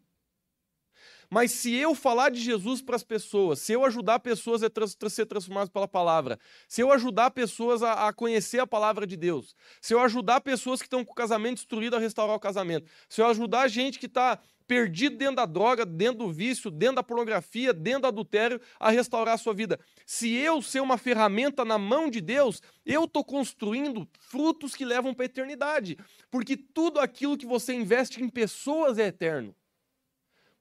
[1.31, 4.97] Mas se eu falar de Jesus para as pessoas, se eu ajudar pessoas a trans
[5.11, 9.55] ser transformadas pela palavra, se eu ajudar pessoas a, a, conhecer a palavra de Deus,
[9.81, 13.21] se eu ajudar pessoas que estão com o casamento destruído a restaurar o casamento, se
[13.21, 17.03] eu ajudar a gente que está perdido dentro da droga, dentro do vício, dentro da
[17.03, 19.81] pornografia, dentro do adultério, a restaurar a sua vida.
[20.05, 25.15] Se eu ser uma ferramenta na mão de Deus, eu estou construindo frutos que levam
[25.15, 25.97] para a eternidade.
[26.31, 29.55] Porque tudo aquilo que você investe em pessoas é eterno.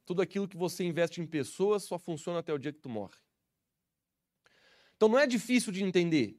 [0.08, 3.16] Tudo aquilo que você investe em pessoas só funciona até o dia que tu morre.
[4.96, 6.36] Então não é difícil de entender.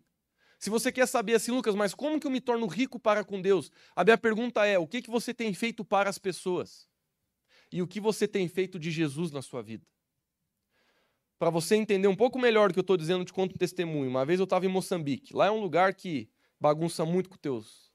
[0.58, 3.40] Se você quer saber assim, Lucas, mas como que eu me torno rico para com
[3.40, 3.70] Deus?
[3.94, 6.88] A minha pergunta é: o que, que você tem feito para as pessoas?
[7.72, 9.86] e o que você tem feito de Jesus na sua vida.
[11.38, 14.10] Para você entender um pouco melhor o que eu estou dizendo, te conto um testemunho.
[14.10, 15.34] Uma vez eu estava em Moçambique.
[15.34, 16.28] Lá é um lugar que
[16.58, 17.92] bagunça muito com teus,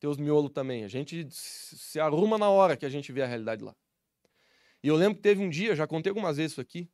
[0.00, 0.82] teus miolos também.
[0.82, 3.76] A gente se arruma na hora que a gente vê a realidade lá.
[4.82, 6.88] E eu lembro que teve um dia, já contei algumas vezes isso aqui.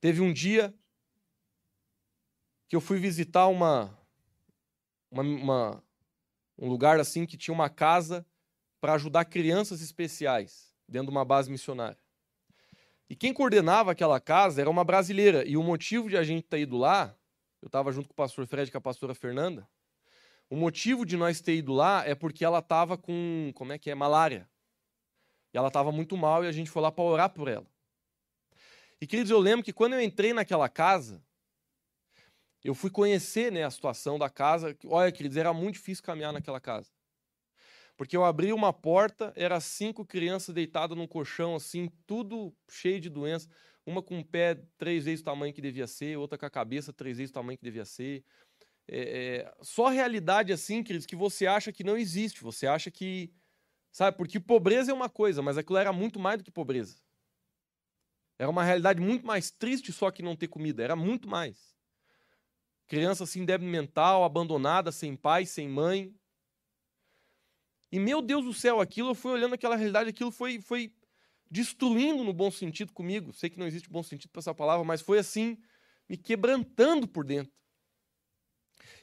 [0.00, 0.74] Teve um dia
[2.68, 3.96] que eu fui visitar uma,
[5.10, 5.84] uma, uma
[6.58, 8.26] um lugar assim que tinha uma casa
[8.80, 11.98] para ajudar crianças especiais dentro de uma base missionária.
[13.08, 15.46] E quem coordenava aquela casa era uma brasileira.
[15.46, 17.14] E o motivo de a gente ter ido lá,
[17.60, 19.68] eu estava junto com o pastor Fred e com a pastora Fernanda,
[20.48, 23.90] o motivo de nós ter ido lá é porque ela estava com, como é que
[23.90, 24.48] é, malária.
[25.52, 27.66] E ela estava muito mal e a gente foi lá para orar por ela.
[29.00, 31.22] E, queridos, eu lembro que quando eu entrei naquela casa,
[32.64, 34.76] eu fui conhecer né, a situação da casa.
[34.86, 36.90] Olha, queridos, era muito difícil caminhar naquela casa.
[37.96, 43.10] Porque eu abri uma porta, era cinco crianças deitadas num colchão, assim, tudo cheio de
[43.10, 43.48] doença.
[43.84, 46.92] Uma com o pé três vezes o tamanho que devia ser, outra com a cabeça
[46.92, 48.24] três vezes o tamanho que devia ser.
[48.88, 52.42] É, é, só realidade assim, queridos, que você acha que não existe.
[52.42, 53.32] Você acha que.
[53.92, 56.96] Sabe, porque pobreza é uma coisa, mas aquilo era muito mais do que pobreza.
[58.38, 60.82] Era uma realidade muito mais triste só que não ter comida.
[60.82, 61.76] Era muito mais.
[62.88, 66.12] Criança assim, débil mental, abandonada, sem pai, sem mãe.
[67.92, 70.90] E meu Deus do céu, aquilo, eu fui olhando aquela realidade, aquilo foi, foi
[71.50, 73.30] destruindo no bom sentido comigo.
[73.34, 75.58] Sei que não existe bom sentido para essa palavra, mas foi assim,
[76.08, 77.52] me quebrantando por dentro.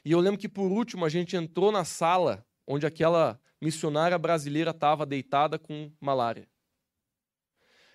[0.04, 4.70] E eu lembro que por último a gente entrou na sala onde aquela missionária brasileira
[4.70, 6.48] estava deitada com malária.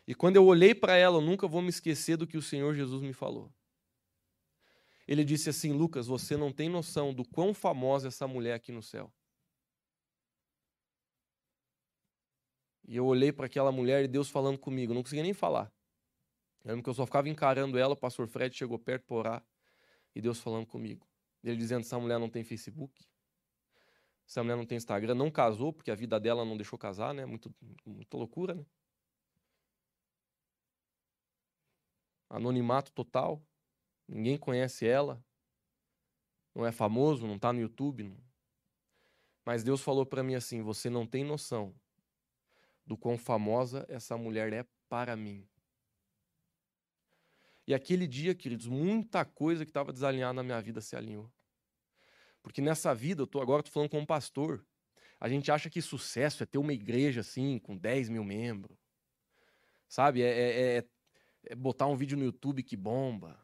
[0.05, 2.75] E quando eu olhei para ela, eu nunca vou me esquecer do que o Senhor
[2.75, 3.49] Jesus me falou.
[5.07, 8.73] Ele disse assim: Lucas, você não tem noção do quão famosa é essa mulher aqui
[8.73, 9.11] no céu.
[12.85, 15.71] E eu olhei para aquela mulher e Deus falando comigo, não conseguia nem falar.
[16.63, 19.45] Eu lembro que eu só ficava encarando ela, o pastor Fred chegou perto para orar
[20.13, 21.07] e Deus falando comigo.
[21.41, 23.07] Ele dizendo: essa mulher não tem Facebook,
[24.27, 27.25] essa mulher não tem Instagram, não casou, porque a vida dela não deixou casar, né?
[27.25, 27.53] Muito,
[27.85, 28.65] muita loucura, né?
[32.29, 33.41] Anonimato total,
[34.07, 35.23] ninguém conhece ela,
[36.53, 38.03] não é famoso, não está no YouTube.
[38.03, 38.17] Não...
[39.45, 41.73] Mas Deus falou para mim assim: você não tem noção
[42.85, 45.47] do quão famosa essa mulher é para mim.
[47.67, 51.31] E aquele dia, queridos, muita coisa que estava desalinhada na minha vida se alinhou.
[52.45, 54.63] Porque nessa vida, eu tô, agora estou falando como pastor,
[55.19, 58.77] a gente acha que sucesso é ter uma igreja assim, com 10 mil membros.
[59.89, 60.21] Sabe?
[60.21, 60.85] É, é, é,
[61.47, 63.35] é botar um vídeo no YouTube que bomba.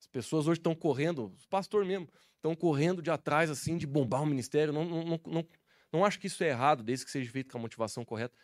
[0.00, 4.24] As pessoas hoje estão correndo, os pastores mesmo, estão correndo de atrás assim de bombar
[4.24, 4.72] o ministério.
[4.72, 5.48] Não, não, não,
[5.92, 8.36] não acho que isso é errado, desde que seja feito com a motivação correta.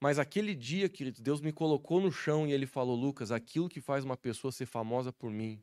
[0.00, 3.80] Mas aquele dia, querido, Deus me colocou no chão e ele falou: Lucas, aquilo que
[3.80, 5.62] faz uma pessoa ser famosa por mim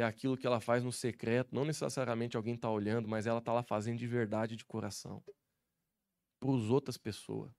[0.00, 1.54] é aquilo que ela faz no secreto.
[1.54, 5.22] Não necessariamente alguém está olhando, mas ela está lá fazendo de verdade, de coração.
[6.38, 7.50] Para as outras pessoas.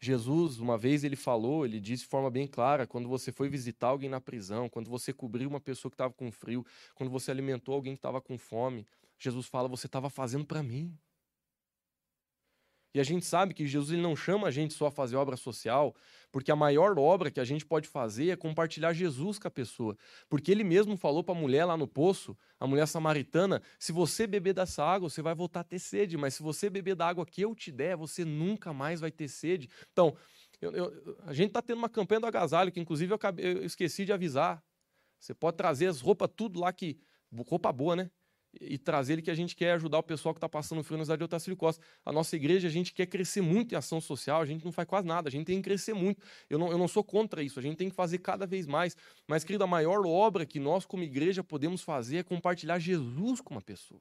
[0.00, 3.88] Jesus, uma vez, ele falou, ele disse de forma bem clara: quando você foi visitar
[3.88, 7.74] alguém na prisão, quando você cobriu uma pessoa que estava com frio, quando você alimentou
[7.74, 8.84] alguém que estava com fome,
[9.18, 10.98] Jesus fala: você estava fazendo para mim.
[12.92, 15.36] E a gente sabe que Jesus ele não chama a gente só a fazer obra
[15.36, 15.94] social,
[16.32, 19.96] porque a maior obra que a gente pode fazer é compartilhar Jesus com a pessoa.
[20.28, 24.26] Porque ele mesmo falou para a mulher lá no poço, a mulher samaritana: se você
[24.26, 27.24] beber dessa água, você vai voltar a ter sede, mas se você beber da água
[27.24, 29.68] que eu te der, você nunca mais vai ter sede.
[29.92, 30.16] Então,
[30.60, 33.64] eu, eu, a gente está tendo uma campanha do agasalho, que inclusive eu, acabei, eu
[33.64, 34.62] esqueci de avisar.
[35.18, 36.98] Você pode trazer as roupas, tudo lá que.
[37.46, 38.10] Roupa boa, né?
[38.60, 41.04] E trazer ele que a gente quer ajudar o pessoal que está passando frio na
[41.04, 41.82] cidade de Otacílio Costa.
[42.04, 44.88] A nossa igreja, a gente quer crescer muito em ação social, a gente não faz
[44.88, 46.22] quase nada, a gente tem que crescer muito.
[46.48, 48.96] Eu não, eu não sou contra isso, a gente tem que fazer cada vez mais.
[49.26, 53.54] Mas, querido, a maior obra que nós, como igreja, podemos fazer é compartilhar Jesus com
[53.54, 54.00] uma pessoa.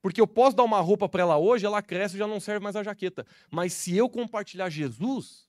[0.00, 2.62] Porque eu posso dar uma roupa para ela hoje, ela cresce e já não serve
[2.62, 3.26] mais a jaqueta.
[3.50, 5.47] Mas se eu compartilhar Jesus,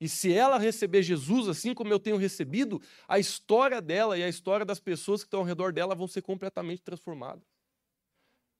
[0.00, 4.28] e se ela receber Jesus assim como eu tenho recebido, a história dela e a
[4.28, 7.44] história das pessoas que estão ao redor dela vão ser completamente transformadas.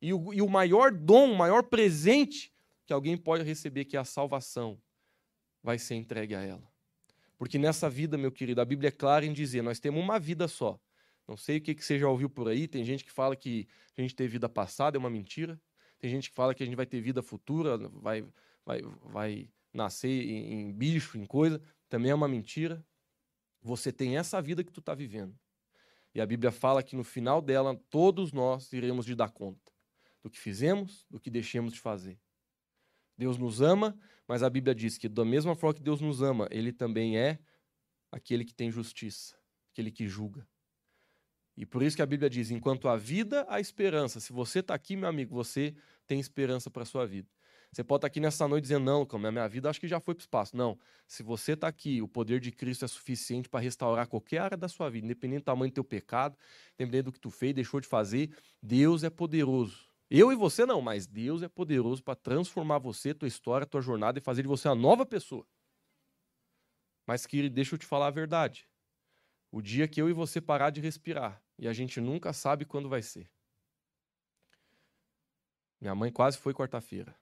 [0.02, 2.52] E o, e o maior dom, o maior presente
[2.86, 4.80] que alguém pode receber, que é a salvação,
[5.62, 6.70] vai ser entregue a ela.
[7.38, 10.46] Porque nessa vida, meu querido, a Bíblia é clara em dizer: nós temos uma vida
[10.46, 10.78] só.
[11.26, 13.66] Não sei o que, que você já ouviu por aí, tem gente que fala que
[13.96, 15.58] a gente tem vida passada, é uma mentira.
[15.98, 18.24] Tem gente que fala que a gente vai ter vida futura, vai,
[18.64, 22.84] vai, vai nascer em, em bicho, em coisa, também é uma mentira.
[23.62, 25.38] Você tem essa vida que tu está vivendo.
[26.14, 29.70] E a Bíblia fala que no final dela, todos nós iremos de dar conta
[30.22, 32.18] do que fizemos, do que deixemos de fazer.
[33.16, 36.48] Deus nos ama, mas a Bíblia diz que, da mesma forma que Deus nos ama,
[36.50, 37.38] Ele também é
[38.10, 39.36] aquele que tem justiça,
[39.72, 40.46] aquele que julga.
[41.56, 44.20] E por isso que a Bíblia diz: enquanto a vida, há esperança.
[44.20, 45.74] Se você está aqui, meu amigo, você
[46.06, 47.28] tem esperança para a sua vida.
[47.72, 50.14] Você pode estar aqui nessa noite dizendo, não, Lucão, minha vida acho que já foi
[50.14, 50.56] para o espaço.
[50.56, 50.76] Não.
[51.06, 54.68] Se você está aqui, o poder de Cristo é suficiente para restaurar qualquer área da
[54.68, 56.36] sua vida, independente do tamanho do teu pecado,
[56.74, 59.88] independente do que tu fez, deixou de fazer, Deus é poderoso.
[60.10, 64.18] Eu e você não, mas Deus é poderoso para transformar você, tua história, tua jornada
[64.18, 65.46] e fazer de você uma nova pessoa.
[67.06, 68.68] Mas, querido, deixa eu te falar a verdade.
[69.52, 72.88] O dia que eu e você parar de respirar, e a gente nunca sabe quando
[72.88, 73.30] vai ser.
[75.80, 77.16] Minha mãe quase foi quarta-feira.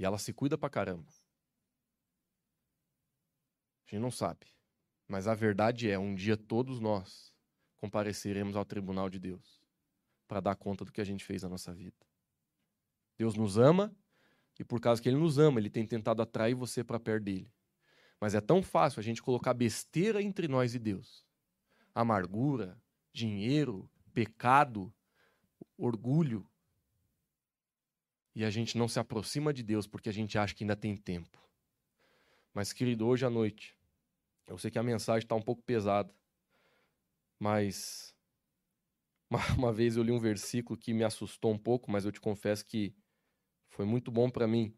[0.00, 1.06] E ela se cuida pra caramba.
[3.86, 4.46] A gente não sabe.
[5.06, 7.34] Mas a verdade é, um dia todos nós
[7.76, 9.60] compareceremos ao tribunal de Deus
[10.26, 12.06] para dar conta do que a gente fez na nossa vida.
[13.18, 13.94] Deus nos ama
[14.58, 17.52] e por causa que ele nos ama, ele tem tentado atrair você para perto dele.
[18.18, 21.26] Mas é tão fácil a gente colocar besteira entre nós e Deus.
[21.94, 22.80] Amargura,
[23.12, 24.90] dinheiro, pecado,
[25.76, 26.49] orgulho,
[28.34, 30.96] e a gente não se aproxima de Deus porque a gente acha que ainda tem
[30.96, 31.38] tempo.
[32.54, 33.76] Mas, querido, hoje à noite,
[34.46, 36.12] eu sei que a mensagem está um pouco pesada,
[37.38, 38.14] mas
[39.56, 42.64] uma, vez eu li um versículo que me assustou um pouco, mas eu te confesso
[42.64, 42.94] que
[43.68, 44.74] foi muito bom para mim.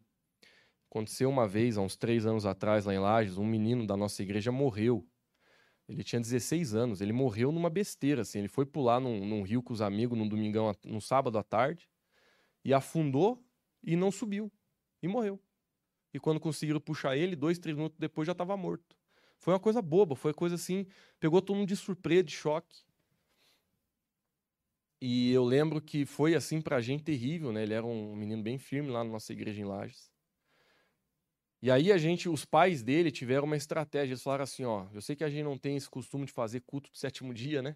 [0.89, 4.21] Aconteceu uma vez, há uns três anos atrás, lá em Lages, um menino da nossa
[4.21, 5.07] igreja morreu.
[5.87, 8.39] Ele tinha 16 anos, ele morreu numa besteira, assim.
[8.39, 11.89] Ele foi pular num, num rio com os amigos num domingão, num sábado à tarde
[12.63, 13.43] e afundou
[13.83, 14.51] e não subiu
[15.01, 15.39] e morreu.
[16.13, 18.95] E quando conseguiram puxar ele, dois, três minutos depois já estava morto.
[19.37, 20.85] Foi uma coisa boba, foi coisa assim,
[21.19, 22.83] pegou todo mundo de surpresa, de choque.
[25.01, 27.63] E eu lembro que foi assim pra gente terrível, né?
[27.63, 30.09] Ele era um menino bem firme lá na nossa igreja em Lages.
[31.61, 35.01] E aí a gente, os pais dele tiveram uma estratégia, eles falaram assim, ó, eu
[35.01, 37.75] sei que a gente não tem esse costume de fazer culto do sétimo dia, né?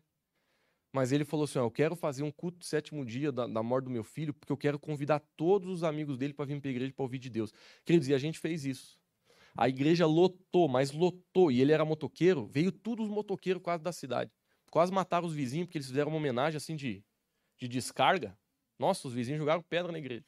[0.92, 3.62] Mas ele falou assim: ó, eu quero fazer um culto de sétimo dia da, da,
[3.62, 6.70] morte do meu filho, porque eu quero convidar todos os amigos dele para vir para
[6.70, 7.54] a igreja para ouvir de Deus.
[7.86, 8.98] Queridos, e a gente fez isso.
[9.56, 11.52] A igreja lotou, mas lotou.
[11.52, 14.32] E ele era motoqueiro, veio todos os motoqueiros quase da cidade.
[14.70, 17.04] Quase mataram os vizinhos, porque eles fizeram uma homenagem assim de,
[17.58, 18.38] de descarga.
[18.78, 20.26] Nossa, os vizinhos jogaram pedra na igreja.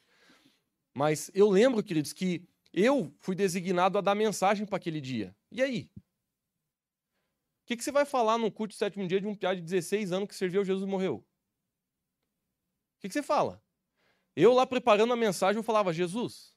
[0.92, 2.42] Mas eu lembro, queridos, que
[2.72, 5.34] eu fui designado a dar mensagem para aquele dia.
[5.52, 5.90] E aí?
[7.70, 10.10] Que, que você vai falar no culto de sétimo dia de um piá de 16
[10.10, 11.18] anos que serviu Jesus e morreu?
[11.18, 11.24] O
[12.98, 13.62] que, que você fala?
[14.34, 16.56] Eu lá preparando a mensagem, eu falava, Jesus,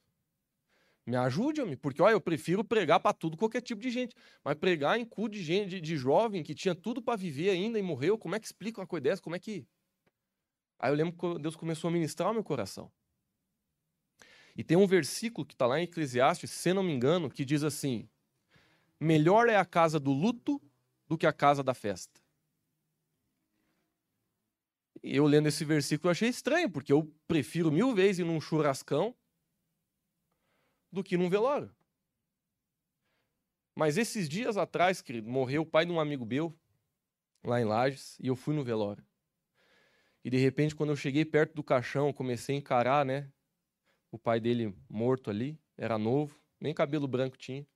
[1.06, 4.16] me ajude-me, porque olha, eu prefiro pregar para tudo, qualquer tipo de gente.
[4.44, 7.78] Mas pregar em culto de gente, de, de jovem que tinha tudo para viver ainda
[7.78, 9.22] e morreu, como é que explica uma coisa dessa?
[9.22, 9.68] Como é que.
[10.80, 12.92] Aí eu lembro que Deus começou a ministrar o meu coração.
[14.56, 17.64] E tem um versículo que está lá em Eclesiastes, se não me engano, que diz
[17.64, 18.10] assim:
[19.00, 20.60] Melhor é a casa do luto
[21.08, 22.24] do que a casa da festa.
[25.04, 29.14] eu lendo esse versículo eu achei estranho, porque eu prefiro mil vezes ir num churrascão
[30.90, 31.76] do que num velório.
[33.76, 36.58] Mas esses dias atrás, querido, morreu o pai de um amigo meu,
[37.44, 39.06] lá em Lages, e eu fui no velório.
[40.24, 43.30] E de repente, quando eu cheguei perto do caixão, comecei a encarar, né?
[44.10, 47.68] O pai dele morto ali, era novo, nem cabelo branco tinha.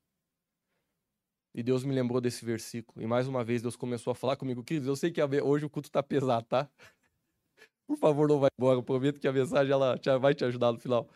[1.58, 3.04] E Deus me lembrou desse versículo.
[3.04, 5.70] E mais uma vez Deus começou a falar comigo, queridos, eu sei que hoje o
[5.70, 6.70] culto está pesado, tá?
[7.88, 8.78] Por favor, não vai embora.
[8.78, 11.10] Eu prometo que a mensagem ela vai te ajudar no final.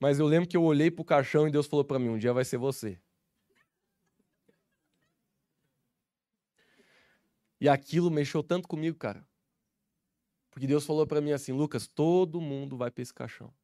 [0.00, 2.32] Mas eu lembro que eu olhei pro caixão e Deus falou para mim: um dia
[2.32, 3.00] vai ser você.
[7.60, 9.24] E aquilo mexeu tanto comigo, cara.
[10.50, 13.54] Porque Deus falou para mim assim: Lucas, todo mundo vai para esse caixão.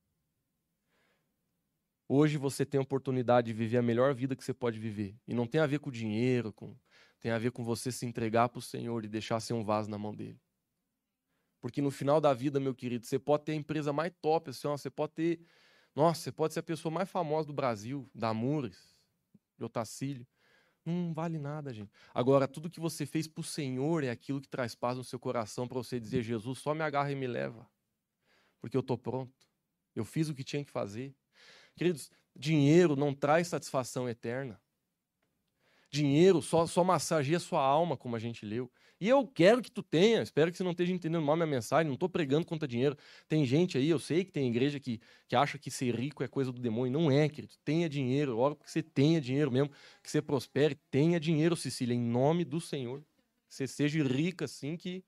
[2.08, 5.16] Hoje você tem a oportunidade de viver a melhor vida que você pode viver.
[5.26, 6.76] E não tem a ver com dinheiro, com...
[7.18, 9.90] tem a ver com você se entregar para o Senhor e deixar ser um vaso
[9.90, 10.38] na mão dele.
[11.60, 14.68] Porque no final da vida, meu querido, você pode ter a empresa mais top, assim,
[14.68, 15.40] ó, você pode ter.
[15.94, 19.00] Nossa, você pode ser a pessoa mais famosa do Brasil, da Amores,
[19.56, 20.26] de Otacílio.
[20.84, 21.90] Não vale nada, gente.
[22.12, 25.18] Agora, tudo que você fez para o Senhor é aquilo que traz paz no seu
[25.18, 27.66] coração para você dizer: Jesus, só me agarra e me leva.
[28.60, 29.32] Porque eu estou pronto.
[29.94, 31.14] Eu fiz o que tinha que fazer.
[31.76, 34.60] Queridos, dinheiro não traz satisfação eterna.
[35.90, 38.70] Dinheiro só, só massageia sua alma, como a gente leu.
[39.00, 41.86] E eu quero que tu tenha, espero que você não esteja entendendo mal minha mensagem,
[41.86, 42.96] não estou pregando contra dinheiro.
[43.28, 46.28] Tem gente aí, eu sei que tem igreja que, que acha que ser rico é
[46.28, 46.92] coisa do demônio.
[46.92, 47.54] Não é, querido.
[47.64, 49.70] Tenha dinheiro, oro que você tenha dinheiro mesmo,
[50.02, 50.74] que você prospere.
[50.90, 53.00] Tenha dinheiro, Cecília, em nome do Senhor.
[53.48, 55.04] Que você seja rica assim que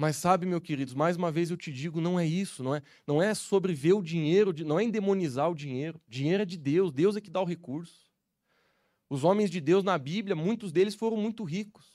[0.00, 2.82] mas sabe, meu queridos, mais uma vez eu te digo, não é isso, não é,
[3.06, 6.00] não é sobre ver o dinheiro, não é endemonizar o dinheiro.
[6.08, 8.10] Dinheiro é de Deus, Deus é que dá o recurso.
[9.10, 11.86] Os homens de Deus na Bíblia, muitos deles foram muito ricos.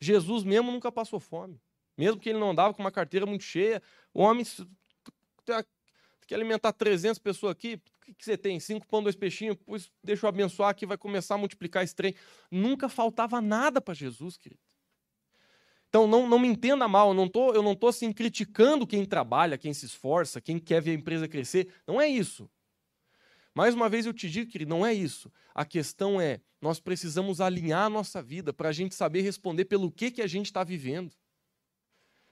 [0.00, 1.60] Jesus mesmo nunca passou fome.
[1.98, 3.82] Mesmo que ele não andava com uma carteira muito cheia,
[4.14, 4.46] o homem
[6.24, 8.60] que alimentar 300 pessoas aqui, o que, você tem?
[8.60, 12.14] Cinco pão, dois peixinhos, pois deixa eu abençoar aqui, vai começar a multiplicar esse trem.
[12.48, 14.71] Nunca faltava nada para Jesus, querido.
[15.92, 19.74] Então não, não me entenda mal, eu não tô, tô assim criticando quem trabalha, quem
[19.74, 21.68] se esforça, quem quer ver a empresa crescer.
[21.86, 22.48] Não é isso.
[23.54, 25.30] Mais uma vez eu te digo, que não é isso.
[25.54, 29.92] A questão é, nós precisamos alinhar a nossa vida para a gente saber responder pelo
[29.92, 31.12] que, que a gente está vivendo.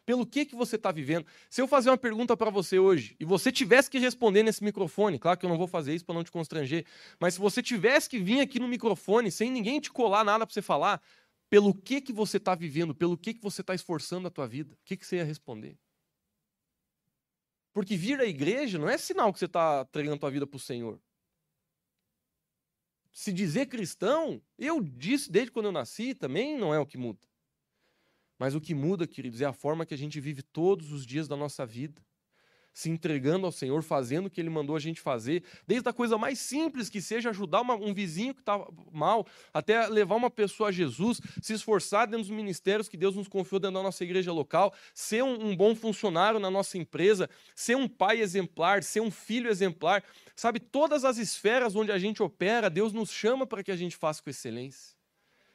[0.06, 1.26] Pelo que, que você está vivendo.
[1.50, 5.18] Se eu fazer uma pergunta para você hoje e você tivesse que responder nesse microfone,
[5.18, 6.86] claro que eu não vou fazer isso para não te constranger,
[7.20, 10.54] mas se você tivesse que vir aqui no microfone sem ninguém te colar nada para
[10.54, 11.02] você falar,
[11.50, 14.72] pelo que que você está vivendo, pelo que que você está esforçando a tua vida,
[14.72, 15.76] o que, que você ia responder?
[17.72, 20.56] Porque vir à igreja não é sinal que você está entregando a tua vida para
[20.56, 21.02] o Senhor.
[23.12, 27.28] Se dizer cristão, eu disse desde quando eu nasci, também não é o que muda.
[28.38, 31.26] Mas o que muda, queridos, é a forma que a gente vive todos os dias
[31.26, 32.00] da nossa vida
[32.72, 36.16] se entregando ao Senhor, fazendo o que Ele mandou a gente fazer, desde a coisa
[36.16, 40.68] mais simples que seja ajudar uma, um vizinho que está mal, até levar uma pessoa
[40.68, 44.32] a Jesus, se esforçar dentro dos ministérios que Deus nos confiou dentro da nossa igreja
[44.32, 49.10] local, ser um, um bom funcionário na nossa empresa, ser um pai exemplar, ser um
[49.10, 50.02] filho exemplar,
[50.36, 53.96] sabe, todas as esferas onde a gente opera, Deus nos chama para que a gente
[53.96, 54.99] faça com excelência.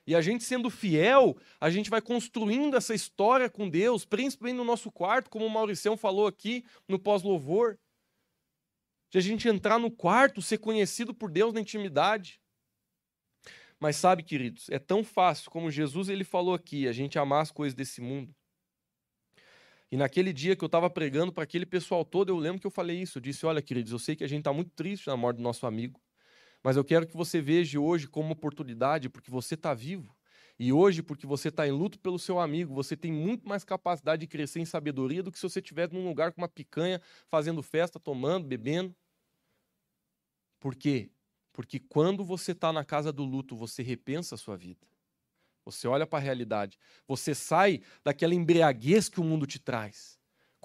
[0.08, 4.64] E a gente sendo fiel, a gente vai construindo essa história com Deus, principalmente no
[4.64, 7.80] nosso quarto, como o Mauricião falou aqui no pós-louvor.
[9.10, 12.40] De a gente entrar no quarto, ser conhecido por Deus na intimidade.
[13.80, 17.52] Mas sabe, queridos, é tão fácil como Jesus ele falou aqui, a gente amar as
[17.52, 18.34] coisas desse mundo.
[19.92, 22.72] E naquele dia que eu estava pregando para aquele pessoal todo, eu lembro que eu
[22.72, 23.18] falei isso.
[23.18, 25.44] Eu disse: Olha, queridos, eu sei que a gente está muito triste na morte do
[25.44, 26.02] nosso amigo.
[26.66, 30.18] Mas eu quero que você veja hoje como oportunidade, porque você está vivo.
[30.58, 34.22] E hoje, porque você está em luto pelo seu amigo, você tem muito mais capacidade
[34.22, 37.62] de crescer em sabedoria do que se você estiver num lugar com uma picanha, fazendo
[37.62, 38.96] festa, tomando, bebendo.
[40.60, 41.12] Por quê?
[41.54, 44.88] Porque quando você está na casa do luto, você repensa a sua vida.
[45.66, 46.80] Você olha para a realidade.
[47.08, 50.15] Você sai daquela embriaguez que o mundo te traz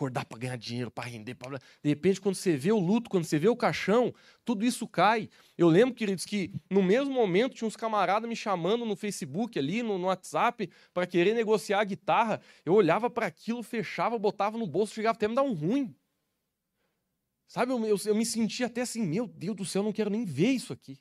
[0.01, 1.35] acordar para ganhar dinheiro, para render.
[1.35, 1.59] Pra...
[1.59, 4.15] De repente, quando você vê o luto, quando você vê o caixão,
[4.47, 5.29] tudo isso cai.
[5.59, 9.83] Eu lembro, queridos, que no mesmo momento tinha uns camaradas me chamando no Facebook ali,
[9.83, 12.41] no, no WhatsApp, para querer negociar a guitarra.
[12.65, 15.95] Eu olhava para aquilo, fechava, botava no bolso, chegava até me dar um ruim.
[17.47, 20.09] Sabe, eu, eu, eu me sentia até assim, meu Deus do céu, eu não quero
[20.09, 20.99] nem ver isso aqui.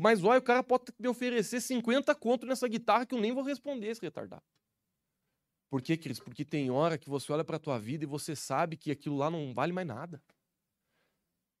[0.00, 3.42] Mas olha, o cara pode me oferecer 50 conto nessa guitarra que eu nem vou
[3.42, 4.44] responder esse retardado.
[5.74, 6.22] Por quê, queridos?
[6.22, 9.16] Porque tem hora que você olha para a tua vida e você sabe que aquilo
[9.16, 10.22] lá não vale mais nada.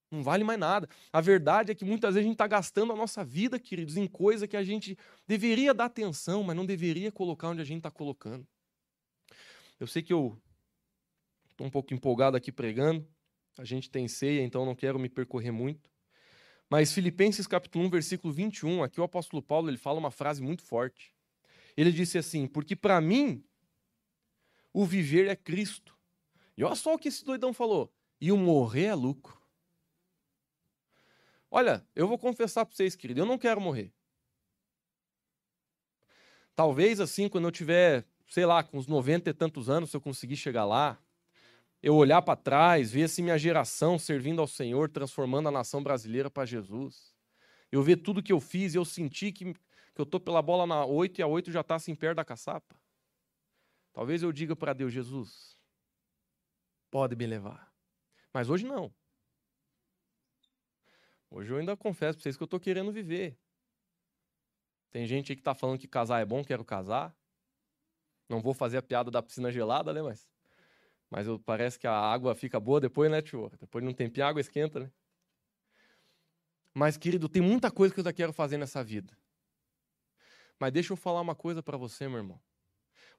[0.08, 0.88] Não vale mais nada.
[1.12, 4.06] A verdade é que muitas vezes a gente está gastando a nossa vida, queridos, em
[4.06, 4.96] coisa que a gente
[5.26, 8.46] deveria dar atenção, mas não deveria colocar onde a gente está colocando.
[9.80, 10.40] Eu sei que eu
[11.50, 13.04] estou um pouco empolgado aqui pregando.
[13.58, 15.90] A gente tem ceia, então não quero me percorrer muito.
[16.70, 20.62] Mas Filipenses capítulo 1, versículo 21, aqui o apóstolo Paulo ele fala uma frase muito
[20.62, 21.12] forte.
[21.76, 23.44] Ele disse assim: Porque para mim
[24.74, 25.96] o viver é Cristo.
[26.56, 29.40] E olha só o que esse doidão falou: e o morrer é lucro.
[31.50, 33.92] Olha, eu vou confessar para vocês, querido, eu não quero morrer.
[36.56, 40.00] Talvez assim, quando eu tiver, sei lá, com uns 90 e tantos anos, se eu
[40.00, 40.98] conseguir chegar lá,
[41.80, 46.28] eu olhar para trás, ver assim minha geração servindo ao Senhor, transformando a nação brasileira
[46.28, 47.14] para Jesus.
[47.70, 50.66] Eu ver tudo que eu fiz e eu senti que, que eu tô pela bola
[50.66, 52.74] na 8 e a 8 já está assim perto da caçapa.
[53.94, 55.56] Talvez eu diga para Deus, Jesus,
[56.90, 57.72] pode me levar.
[58.32, 58.94] Mas hoje não.
[61.30, 63.38] Hoje eu ainda confesso para vocês que eu estou querendo viver.
[64.90, 67.16] Tem gente aí que está falando que casar é bom, quero casar.
[68.28, 70.02] Não vou fazer a piada da piscina gelada, né?
[70.02, 70.28] Mas
[71.14, 73.48] mas eu, parece que a água fica boa depois, né, tio?
[73.60, 74.90] Depois de um tempinho a água esquenta, né?
[76.74, 79.16] Mas, querido, tem muita coisa que eu ainda quero fazer nessa vida.
[80.58, 82.40] Mas deixa eu falar uma coisa para você, meu irmão.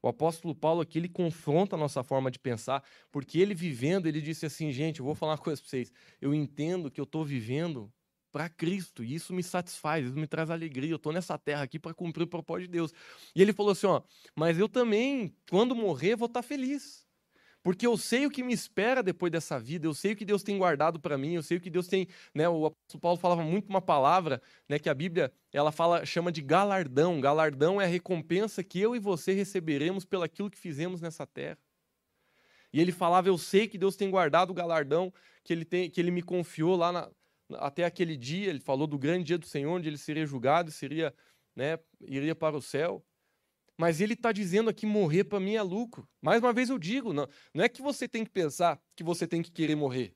[0.06, 4.22] O apóstolo Paulo aqui, ele confronta a nossa forma de pensar, porque ele vivendo, ele
[4.22, 5.92] disse assim, gente, eu vou falar uma coisa para vocês.
[6.22, 7.92] Eu entendo que eu estou vivendo
[8.32, 10.92] para Cristo, e isso me satisfaz, isso me traz alegria.
[10.92, 12.94] Eu estou nessa terra aqui para cumprir o propósito de Deus.
[13.36, 14.04] E ele falou assim, ó,
[14.36, 17.05] mas eu também, quando morrer, vou estar tá feliz.
[17.66, 20.44] Porque eu sei o que me espera depois dessa vida, eu sei o que Deus
[20.44, 23.42] tem guardado para mim, eu sei o que Deus tem, né, o apóstolo Paulo falava
[23.42, 24.40] muito uma palavra,
[24.70, 27.20] né, que a Bíblia, ela fala, chama de galardão.
[27.20, 31.58] Galardão é a recompensa que eu e você receberemos pelo aquilo que fizemos nessa terra.
[32.72, 35.12] E ele falava, eu sei que Deus tem guardado o galardão
[35.44, 37.10] que ele tem, que ele me confiou lá na,
[37.54, 40.72] até aquele dia, ele falou do grande dia do Senhor, onde ele seria julgado e
[40.72, 41.12] seria,
[41.56, 43.04] né, iria para o céu.
[43.78, 46.08] Mas ele está dizendo aqui morrer para mim é lucro.
[46.22, 49.28] Mais uma vez eu digo, não, não é que você tem que pensar que você
[49.28, 50.16] tem que querer morrer.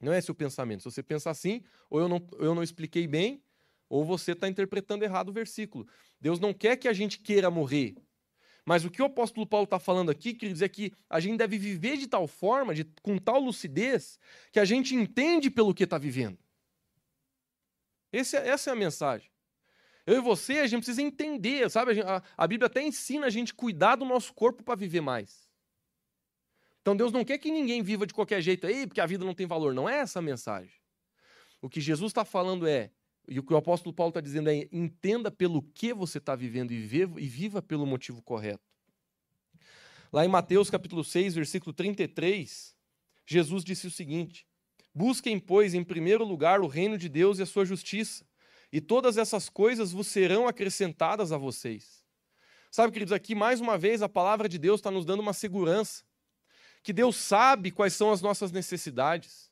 [0.00, 0.82] Não é o pensamento.
[0.82, 3.42] Se você pensar assim, ou eu não, eu não expliquei bem,
[3.88, 5.88] ou você está interpretando errado o versículo.
[6.20, 7.96] Deus não quer que a gente queira morrer.
[8.64, 11.56] Mas o que o apóstolo Paulo está falando aqui, quer dizer que a gente deve
[11.56, 14.20] viver de tal forma, de, com tal lucidez,
[14.52, 16.38] que a gente entende pelo que está vivendo.
[18.12, 19.30] Esse, é, essa é a mensagem.
[20.08, 22.00] Eu e você, a gente precisa entender, sabe?
[22.00, 25.46] A, a Bíblia até ensina a gente cuidar do nosso corpo para viver mais.
[26.80, 29.34] Então Deus não quer que ninguém viva de qualquer jeito aí, porque a vida não
[29.34, 29.74] tem valor.
[29.74, 30.72] Não é essa a mensagem.
[31.60, 32.90] O que Jesus está falando é,
[33.28, 36.72] e o que o apóstolo Paulo está dizendo é: entenda pelo que você está vivendo
[36.72, 38.64] e viva, e viva pelo motivo correto.
[40.10, 42.74] Lá em Mateus capítulo 6, versículo 33,
[43.26, 44.46] Jesus disse o seguinte:
[44.94, 48.26] Busquem, pois, em primeiro lugar o reino de Deus e a sua justiça
[48.72, 52.04] e todas essas coisas vos serão acrescentadas a vocês.
[52.70, 56.02] Sabe, queridos, aqui mais uma vez a palavra de Deus está nos dando uma segurança.
[56.82, 59.50] Que Deus sabe quais são as nossas necessidades.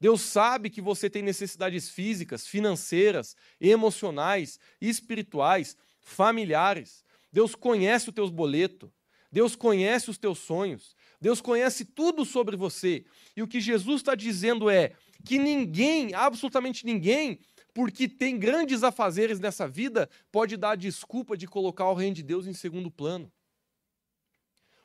[0.00, 7.04] Deus sabe que você tem necessidades físicas, financeiras, emocionais, espirituais, familiares.
[7.32, 8.90] Deus conhece os teus boletos.
[9.32, 10.94] Deus conhece os teus sonhos.
[11.20, 13.04] Deus conhece tudo sobre você.
[13.36, 14.92] E o que Jesus está dizendo é
[15.24, 17.40] que ninguém, absolutamente ninguém,
[17.76, 22.22] porque tem grandes afazeres nessa vida, pode dar a desculpa de colocar o reino de
[22.22, 23.30] Deus em segundo plano.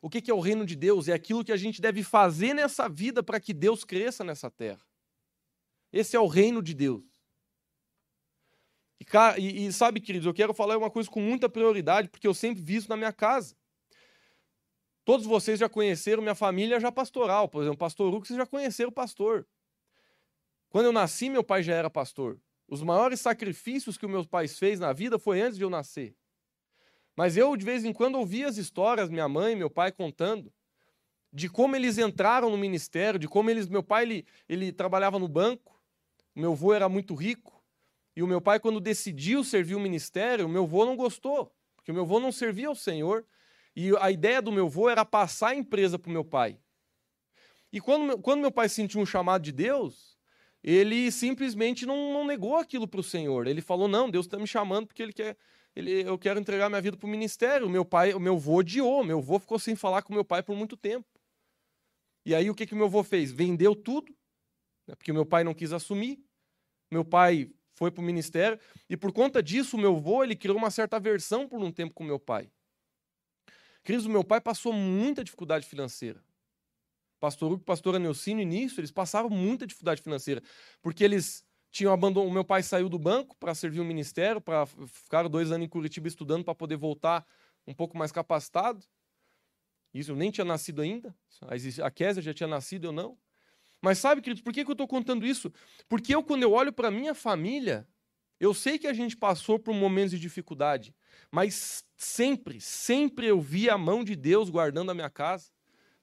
[0.02, 1.08] O que é o reino de Deus?
[1.08, 4.82] É aquilo que a gente deve fazer nessa vida para que Deus cresça nessa terra.
[5.90, 7.06] Esse é o reino de Deus.
[9.38, 12.62] E, e, sabe, queridos, eu quero falar uma coisa com muita prioridade, porque eu sempre
[12.62, 13.56] vi isso na minha casa.
[15.06, 17.48] Todos vocês já conheceram minha família já pastoral.
[17.48, 19.48] Por exemplo, pastor Hugo, vocês já conheceram o pastor.
[20.68, 22.38] Quando eu nasci, meu pai já era pastor.
[22.72, 26.16] Os maiores sacrifícios que o meu pai fez na vida foi antes de eu nascer.
[27.18, 30.54] Mas eu, de vez em quando, ouvia as histórias, minha mãe, meu pai contando,
[31.34, 33.68] de como eles entraram no ministério, de como eles.
[33.68, 35.78] Meu pai ele, ele trabalhava no banco,
[36.34, 37.62] meu avô era muito rico,
[38.16, 41.94] e o meu pai, quando decidiu servir o ministério, meu avô não gostou, porque o
[41.94, 43.26] meu avô não servia ao Senhor,
[43.76, 46.58] e a ideia do meu avô era passar a empresa para o meu pai.
[47.70, 50.11] E quando, quando meu pai sentiu um chamado de Deus,
[50.64, 53.48] ele simplesmente não, não negou aquilo para o Senhor.
[53.48, 55.36] Ele falou: não, Deus está me chamando porque ele quer,
[55.76, 57.70] ele, eu quero entregar minha vida para o ministério.
[57.70, 60.56] Meu pai, o meu avô odiou, meu avô ficou sem falar com meu pai por
[60.56, 61.08] muito tempo.
[62.26, 63.32] E aí o que que meu avô fez?
[63.32, 64.16] Vendeu tudo,
[64.88, 66.24] né, porque meu pai não quis assumir.
[66.92, 70.70] Meu pai foi para o ministério e por conta disso meu avô ele criou uma
[70.70, 72.52] certa aversão por um tempo com meu pai.
[73.84, 76.22] Queridos, o meu pai passou muita dificuldade financeira
[77.22, 80.42] pastor Hugo pastora Neuci, no início, eles passavam muita dificuldade financeira,
[80.82, 82.28] porque eles tinham abandonado.
[82.28, 85.70] O meu pai saiu do banco para servir o ministério, para ficar dois anos em
[85.70, 87.26] Curitiba estudando para poder voltar
[87.66, 88.84] um pouco mais capacitado.
[89.94, 91.16] Isso eu nem tinha nascido ainda.
[91.84, 93.18] A Késia já tinha nascido, eu não.
[93.80, 95.54] Mas sabe, queridos, por que, que eu estou contando isso?
[95.88, 97.88] Porque eu, quando eu olho para minha família,
[98.40, 100.96] eu sei que a gente passou por momentos de dificuldade,
[101.30, 105.52] mas sempre, sempre eu vi a mão de Deus guardando a minha casa.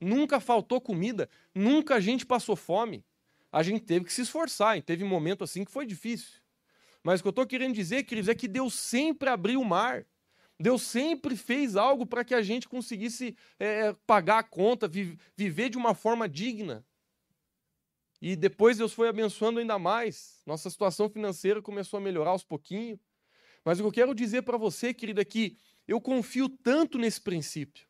[0.00, 3.04] Nunca faltou comida, nunca a gente passou fome.
[3.50, 6.40] A gente teve que se esforçar, e teve um momento assim que foi difícil.
[7.02, 10.06] Mas o que eu estou querendo dizer, queridos, é que Deus sempre abriu o mar.
[10.60, 15.70] Deus sempre fez algo para que a gente conseguisse é, pagar a conta, vi viver
[15.70, 16.84] de uma forma digna.
[18.20, 20.42] E depois Deus foi abençoando ainda mais.
[20.44, 22.98] Nossa situação financeira começou a melhorar aos pouquinhos.
[23.64, 27.20] Mas o que eu quero dizer para você, querido, é que eu confio tanto nesse
[27.20, 27.87] princípio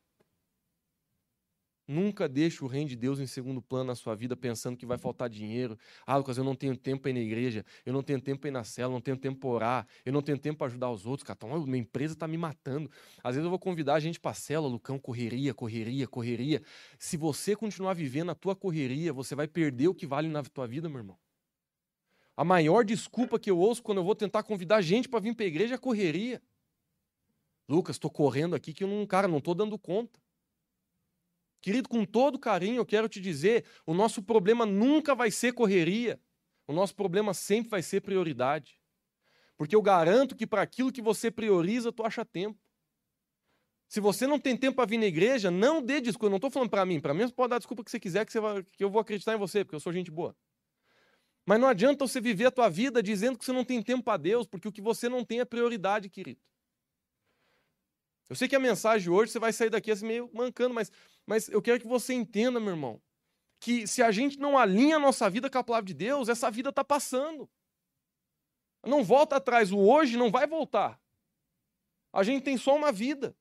[1.89, 4.99] Nunca deixe o reino de Deus em segundo plano na sua vida, pensando que vai
[4.99, 5.79] faltar dinheiro.
[6.07, 8.49] Ah, Lucas, eu não tenho tempo para ir na igreja, eu não tenho tempo para
[8.49, 10.91] ir na cela, eu não tenho tempo para orar, eu não tenho tempo para ajudar
[10.91, 11.27] os outros.
[11.27, 12.91] Cara, minha empresa está me matando.
[13.25, 16.61] Às vezes eu vou convidar a gente para cela, Lucão, correria, correria, correria.
[16.99, 20.67] Se você continuar vivendo a tua correria, você vai perder o que vale na tua
[20.67, 21.17] vida, meu irmão.
[22.37, 25.47] A maior desculpa que eu ouço quando eu vou tentar convidar gente para vir para
[25.47, 26.43] a igreja é correria.
[27.67, 30.21] Lucas, estou correndo aqui que eu não, cara, não estou dando conta.
[31.61, 36.21] Querido, com todo carinho, eu quero te dizer: o nosso problema nunca vai ser correria.
[36.67, 38.79] O nosso problema sempre vai ser prioridade.
[39.57, 42.59] Porque eu garanto que para aquilo que você prioriza, tu acha tempo.
[43.89, 46.27] Se você não tem tempo para vir na igreja, não dê desculpa.
[46.27, 47.01] Eu não estou falando para mim.
[47.01, 49.01] Para mim, você pode dar desculpa que você quiser, que, você vai, que eu vou
[49.01, 50.37] acreditar em você, porque eu sou gente boa.
[51.47, 54.19] Mas não adianta você viver a tua vida dizendo que você não tem tempo para
[54.19, 56.41] Deus, porque o que você não tem é prioridade, querido.
[58.29, 60.93] Eu sei que a mensagem hoje você vai sair daqui assim meio mancando, mas,
[61.27, 63.01] mas eu quero que você entenda, meu irmão,
[63.61, 66.51] que se a gente não alinha a nossa vida com a palavra de Deus, essa
[66.51, 67.49] vida está passando.
[68.85, 71.01] Não volta atrás, o hoje não vai voltar.
[72.13, 73.37] A gente tem só uma vida.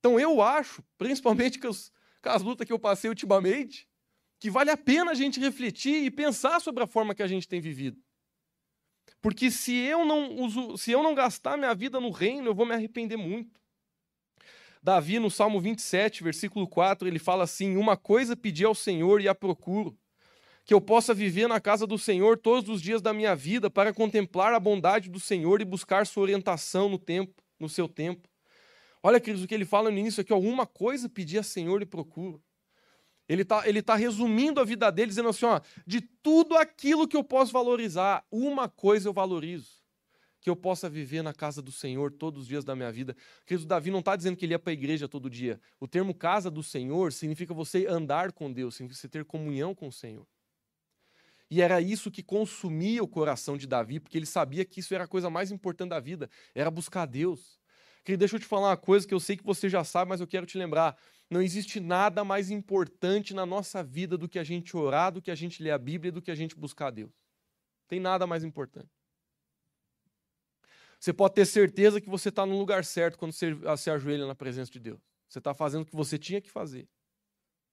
[0.00, 1.90] Então eu acho, principalmente com, os,
[2.22, 3.88] com as lutas que eu passei ultimamente,
[4.38, 7.48] que vale a pena a gente refletir e pensar sobre a forma que a gente
[7.48, 7.98] tem vivido.
[9.22, 12.66] Porque se eu não uso, se eu não gastar minha vida no reino, eu vou
[12.66, 13.58] me arrepender muito.
[14.84, 19.26] Davi, no Salmo 27, versículo 4, ele fala assim: Uma coisa pedi ao Senhor e
[19.26, 19.96] a procuro,
[20.62, 23.94] que eu possa viver na casa do Senhor todos os dias da minha vida, para
[23.94, 28.28] contemplar a bondade do Senhor e buscar sua orientação no tempo, no seu tempo.
[29.02, 31.86] Olha, queridos, o que ele fala no início aqui, alguma coisa pedi ao Senhor e
[31.86, 32.42] procuro.
[33.26, 37.16] Ele está ele tá resumindo a vida dele, dizendo assim: ó, de tudo aquilo que
[37.16, 39.83] eu posso valorizar, uma coisa eu valorizo
[40.44, 43.16] que eu possa viver na casa do Senhor todos os dias da minha vida.
[43.46, 45.58] Querido, Davi não está dizendo que ele ia para a igreja todo dia.
[45.80, 49.88] O termo casa do Senhor significa você andar com Deus, significa você ter comunhão com
[49.88, 50.26] o Senhor.
[51.50, 55.04] E era isso que consumia o coração de Davi, porque ele sabia que isso era
[55.04, 57.58] a coisa mais importante da vida, era buscar Deus.
[58.04, 60.20] Querido, deixa eu te falar uma coisa que eu sei que você já sabe, mas
[60.20, 60.94] eu quero te lembrar.
[61.30, 65.30] Não existe nada mais importante na nossa vida do que a gente orar, do que
[65.30, 67.14] a gente ler a Bíblia, do que a gente buscar Deus.
[67.88, 69.03] Tem nada mais importante.
[71.04, 74.34] Você pode ter certeza que você está no lugar certo quando você se ajoelha na
[74.34, 74.98] presença de Deus.
[75.28, 76.88] Você está fazendo o que você tinha que fazer.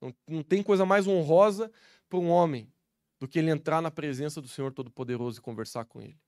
[0.02, 1.72] Não, não tem coisa mais honrosa
[2.10, 2.70] para um homem
[3.22, 6.20] do que ele entrar na presença do Senhor Todo-Poderoso e conversar com Ele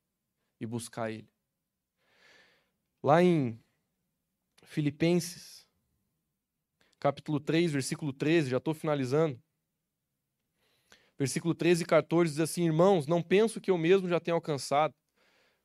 [0.61, 1.29] e buscar Ele.
[3.03, 3.59] Lá em
[4.63, 5.67] Filipenses,
[7.01, 9.37] capítulo 3, versículo 13, já estou finalizando.
[11.19, 14.95] Versículo 13 e 14 diz assim: Irmãos, não penso que eu mesmo já tenha alcançado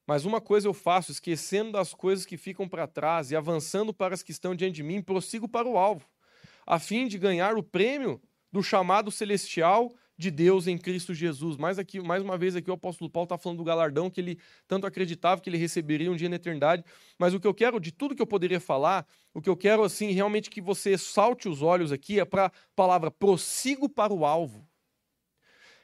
[0.08, 4.14] mas uma coisa eu faço, esquecendo das coisas que ficam para trás e avançando para
[4.14, 6.08] as que estão diante de mim, prossigo para o alvo,
[6.66, 8.18] a fim de ganhar o prêmio
[8.50, 11.58] do chamado celestial de Deus em Cristo Jesus.
[11.58, 14.38] Mais, aqui, mais uma vez aqui o apóstolo Paulo está falando do galardão que ele
[14.66, 16.82] tanto acreditava que ele receberia um dia na eternidade.
[17.18, 19.84] Mas o que eu quero, de tudo que eu poderia falar, o que eu quero
[19.84, 24.24] assim realmente que você salte os olhos aqui é para a palavra prossigo para o
[24.24, 24.66] alvo.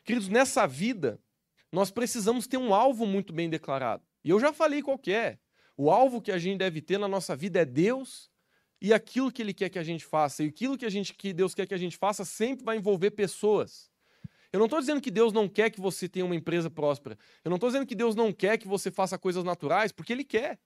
[0.03, 1.21] Queridos, nessa vida,
[1.71, 4.03] nós precisamos ter um alvo muito bem declarado.
[4.25, 5.39] E eu já falei qual é.
[5.77, 8.31] O alvo que a gente deve ter na nossa vida é Deus
[8.81, 10.43] e aquilo que Ele quer que a gente faça.
[10.43, 13.11] E aquilo que, a gente, que Deus quer que a gente faça sempre vai envolver
[13.11, 13.91] pessoas.
[14.53, 17.19] Eu não estou dizendo que Deus não quer que você tenha uma empresa próspera.
[17.45, 20.25] Eu não estou dizendo que Deus não quer que você faça coisas naturais, porque Ele
[20.25, 20.61] quer.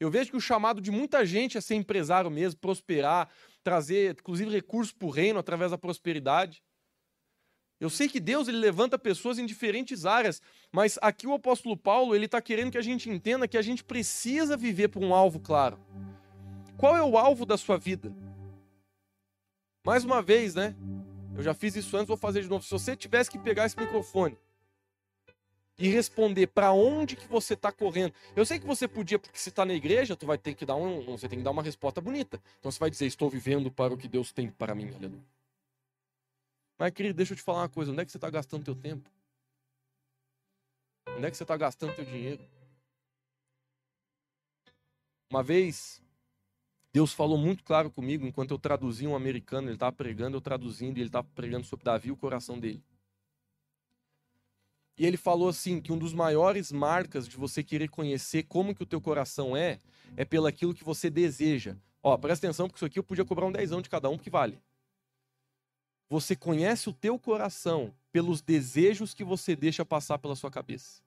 [0.00, 3.28] Eu vejo que o chamado de muita gente é ser empresário mesmo, prosperar,
[3.62, 6.62] trazer, inclusive, recursos para o reino através da prosperidade.
[7.80, 12.14] Eu sei que Deus ele levanta pessoas em diferentes áreas, mas aqui o apóstolo Paulo
[12.14, 15.38] ele está querendo que a gente entenda que a gente precisa viver por um alvo
[15.38, 15.78] claro.
[16.76, 18.12] Qual é o alvo da sua vida?
[19.84, 20.74] Mais uma vez, né?
[21.36, 22.64] Eu já fiz isso antes, vou fazer de novo.
[22.64, 24.36] Se você tivesse que pegar esse microfone
[25.78, 28.12] e responder para onde que você está correndo.
[28.34, 30.74] Eu sei que você podia, porque se está na igreja, tu vai ter que dar
[30.74, 32.42] um, você tem que dar uma resposta bonita.
[32.58, 35.37] Então você vai dizer, estou vivendo para o que Deus tem para mim, aleluia.
[36.78, 38.76] Mas querido, deixa eu te falar uma coisa, onde é que você está gastando teu
[38.76, 39.10] tempo?
[41.08, 42.40] Onde é que você está gastando teu dinheiro?
[45.28, 46.00] Uma vez,
[46.92, 50.96] Deus falou muito claro comigo, enquanto eu traduzia um americano, ele estava pregando, eu traduzindo,
[50.96, 52.82] e ele estava pregando sobre Davi, o coração dele.
[54.96, 58.82] E ele falou assim que um dos maiores marcas de você querer conhecer como que
[58.82, 59.80] o teu coração é,
[60.16, 61.76] é pelo aquilo que você deseja.
[62.02, 64.30] Ó, presta atenção, porque isso aqui eu podia cobrar um dezão de cada um, que
[64.30, 64.60] vale.
[66.08, 71.02] Você conhece o teu coração pelos desejos que você deixa passar pela sua cabeça.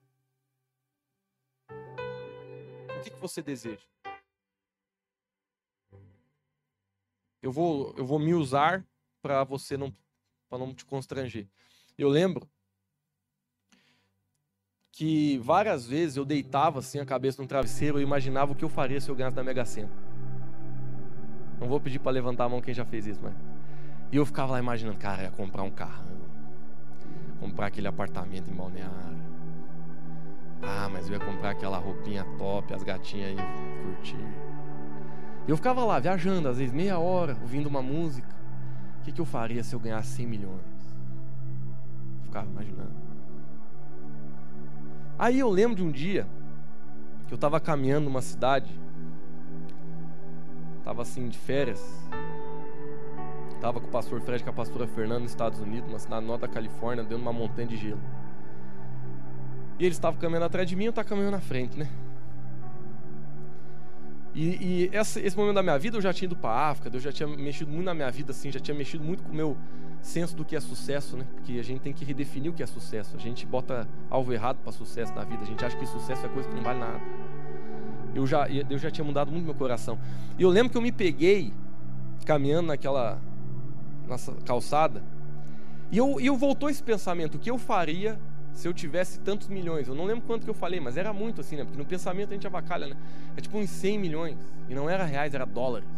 [1.68, 3.84] O que, que você deseja?
[7.42, 8.86] Eu vou, eu vou me usar
[9.20, 9.92] para você não,
[10.48, 11.48] para não te constranger.
[11.98, 12.48] Eu lembro
[14.92, 18.68] que várias vezes eu deitava assim a cabeça no travesseiro e imaginava o que eu
[18.68, 19.90] faria se eu ganhasse na Mega Sena.
[21.58, 23.51] Não vou pedir para levantar a mão quem já fez isso, mas.
[24.12, 26.20] E eu ficava lá imaginando, cara, ia comprar um carrão,
[27.40, 29.22] comprar aquele apartamento em Balneário.
[30.60, 33.46] Ah, mas eu ia comprar aquela roupinha top, as gatinhas iam
[33.82, 34.16] curtir.
[35.48, 38.28] E eu ficava lá viajando, às vezes meia hora, ouvindo uma música.
[39.00, 40.60] O que, que eu faria se eu ganhasse 100 milhões?
[42.24, 42.92] Ficava imaginando.
[45.18, 46.26] Aí eu lembro de um dia
[47.26, 48.70] que eu estava caminhando numa cidade,
[50.78, 51.82] estava assim de férias,
[53.62, 56.48] estava com o pastor Fred com a pastora Fernanda nos Estados Unidos, uma cidade nova
[56.48, 58.00] da Califórnia, dentro de uma montanha de gelo.
[59.78, 61.88] E eles estavam caminhando atrás de mim, eu estava caminhando na frente, né?
[64.34, 66.96] E, e esse, esse, momento da minha vida eu já tinha ido para a África,
[66.96, 69.34] eu já tinha mexido muito na minha vida, assim, já tinha mexido muito com o
[69.34, 69.56] meu
[70.00, 71.24] senso do que é sucesso, né?
[71.32, 73.16] Porque a gente tem que redefinir o que é sucesso.
[73.16, 75.42] A gente bota alvo errado para sucesso na vida.
[75.42, 77.00] A gente acha que sucesso é coisa que não vale nada.
[78.12, 79.96] Eu já, eu já tinha mudado muito meu coração.
[80.36, 81.52] E eu lembro que eu me peguei
[82.24, 83.20] caminhando naquela
[84.06, 85.02] nossa calçada.
[85.90, 88.18] E eu, eu voltou esse pensamento: o que eu faria
[88.54, 89.88] se eu tivesse tantos milhões?
[89.88, 91.64] Eu não lembro quanto que eu falei, mas era muito assim, né?
[91.64, 92.96] Porque no pensamento a gente avacalha, né?
[93.36, 94.36] É tipo uns 100 milhões.
[94.68, 95.88] E não era reais, era dólares.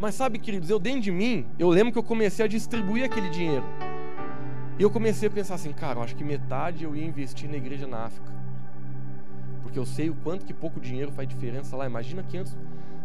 [0.00, 3.28] Mas sabe, queridos, eu dentro de mim, eu lembro que eu comecei a distribuir aquele
[3.30, 3.64] dinheiro.
[4.78, 7.56] E eu comecei a pensar assim, cara, eu acho que metade eu ia investir na
[7.56, 8.32] igreja na África.
[9.62, 11.84] Porque eu sei o quanto que pouco dinheiro faz diferença lá.
[11.84, 12.22] Imagina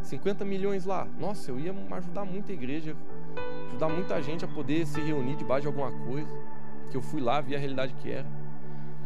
[0.04, 1.08] 550 milhões lá.
[1.20, 2.96] Nossa, eu ia ajudar muita igreja,
[3.70, 6.30] ajudar muita gente a poder se reunir debaixo de alguma coisa.
[6.92, 8.28] Que eu fui lá, vi a realidade que era.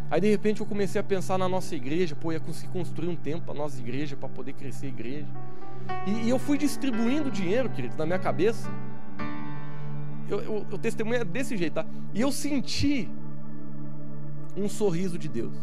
[0.09, 3.15] Aí de repente eu comecei a pensar na nossa igreja, pô, ia conseguir construir um
[3.15, 5.27] tempo para nossa igreja, para poder crescer a igreja.
[6.05, 8.69] E, e eu fui distribuindo dinheiro, querido, na minha cabeça.
[10.29, 11.85] Eu, eu, eu testemunho é desse jeito, tá?
[12.13, 13.09] E eu senti
[14.55, 15.55] um sorriso de Deus.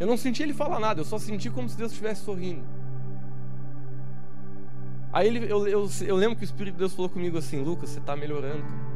[0.00, 2.64] Eu não senti ele falar nada, eu só senti como se Deus estivesse sorrindo.
[5.12, 7.90] Aí ele, eu, eu, eu, lembro que o Espírito de Deus falou comigo assim: Lucas,
[7.90, 8.92] você está melhorando, cara.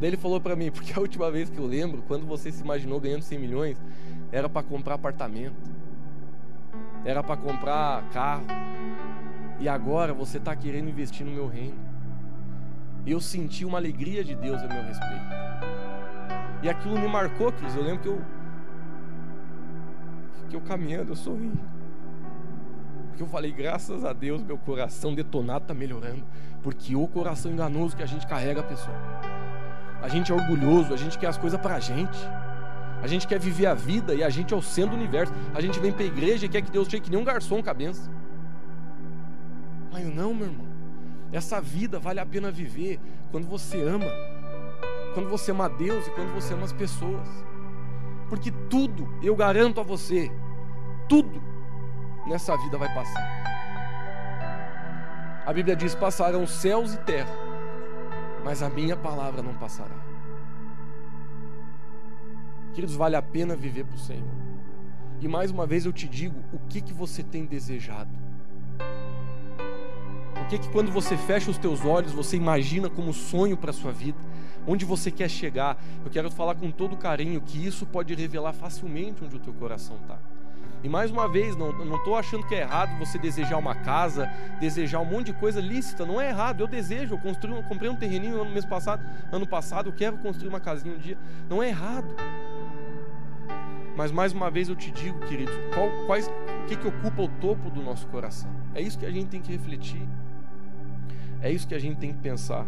[0.00, 2.62] Daí ele falou para mim: porque a última vez que eu lembro, quando você se
[2.62, 3.80] imaginou ganhando 100 milhões,
[4.30, 5.78] era para comprar apartamento
[7.04, 8.44] era para comprar carro,
[9.60, 11.76] e agora você está querendo investir no meu reino.
[13.06, 15.24] E eu senti uma alegria de Deus a meu respeito.
[16.62, 17.74] E aquilo me marcou, Cris.
[17.74, 18.20] Eu lembro que eu,
[20.50, 21.50] que eu caminhando, eu sorri.
[23.18, 26.22] Porque eu falei, graças a Deus, meu coração detonado está melhorando.
[26.62, 28.96] Porque o coração enganoso que a gente carrega, pessoal.
[30.00, 32.16] A gente é orgulhoso, a gente quer as coisas para a gente.
[33.02, 35.34] A gente quer viver a vida e a gente é o centro do universo.
[35.52, 37.60] A gente vem para a igreja e quer que Deus chegue que nem um garçom
[37.60, 38.08] com a benção.
[39.90, 40.66] Mas não, meu irmão.
[41.32, 43.00] Essa vida vale a pena viver
[43.32, 44.06] quando você ama.
[45.14, 47.26] Quando você ama Deus e quando você ama as pessoas.
[48.28, 50.30] Porque tudo, eu garanto a você,
[51.08, 51.57] tudo
[52.28, 53.26] nessa vida vai passar.
[55.46, 57.34] A Bíblia diz: passarão céus e terra,
[58.44, 59.96] mas a minha palavra não passará.
[62.74, 64.28] Queridos, vale a pena viver para o Senhor.
[65.20, 68.10] E mais uma vez eu te digo, o que que você tem desejado?
[70.40, 73.74] O que que quando você fecha os teus olhos, você imagina como sonho para a
[73.74, 74.18] sua vida?
[74.66, 75.76] Onde você quer chegar?
[76.04, 79.96] Eu quero falar com todo carinho que isso pode revelar facilmente onde o teu coração
[79.96, 80.18] está.
[80.82, 84.26] E mais uma vez, não estou achando que é errado você desejar uma casa,
[84.60, 86.06] desejar um monte de coisa lícita.
[86.06, 86.60] Não é errado.
[86.60, 87.14] Eu desejo.
[87.14, 89.88] Eu construí, comprei um terreninho ano mês passado, ano passado.
[89.88, 91.18] Eu quero construir uma casinha um dia.
[91.48, 92.06] Não é errado.
[93.96, 97.28] Mas mais uma vez eu te digo, querido, qual, quais, o que, que ocupa o
[97.28, 98.48] topo do nosso coração?
[98.72, 100.08] É isso que a gente tem que refletir.
[101.42, 102.64] É isso que a gente tem que pensar.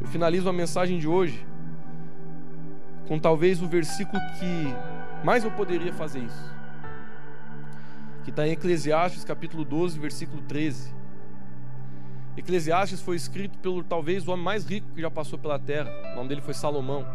[0.00, 1.44] Eu finalizo a mensagem de hoje
[3.08, 6.54] com talvez o versículo que mais eu poderia fazer isso.
[8.26, 10.92] Que está em Eclesiastes capítulo 12, versículo 13.
[12.36, 15.88] Eclesiastes foi escrito pelo talvez o homem mais rico que já passou pela terra.
[16.12, 17.06] O nome dele foi Salomão.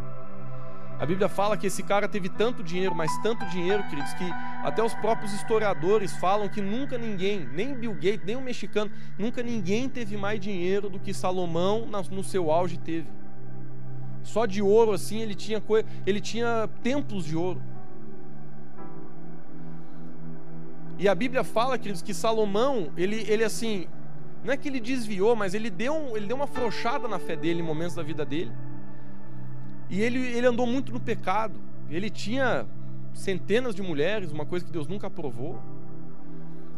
[0.97, 4.24] A Bíblia fala que esse cara teve tanto dinheiro, mas tanto dinheiro, queridos, que
[4.64, 8.89] até os próprios historiadores falam que nunca ninguém, nem Bill Gates, nem o mexicano,
[9.20, 13.09] nunca ninguém teve mais dinheiro do que Salomão no seu auge teve.
[14.24, 15.62] Só de ouro assim, ele tinha
[16.07, 17.62] ele tinha templos de ouro.
[21.02, 23.88] E a Bíblia fala, queridos, que Salomão, ele, ele assim,
[24.43, 27.60] não é que ele desviou, mas ele deu, ele deu uma frouxada na fé dele
[27.60, 28.52] em momentos da vida dele.
[29.89, 31.60] E ele, ele andou muito no pecado.
[31.89, 32.68] Ele tinha
[33.16, 35.60] centenas de mulheres, uma coisa que Deus nunca aprovou.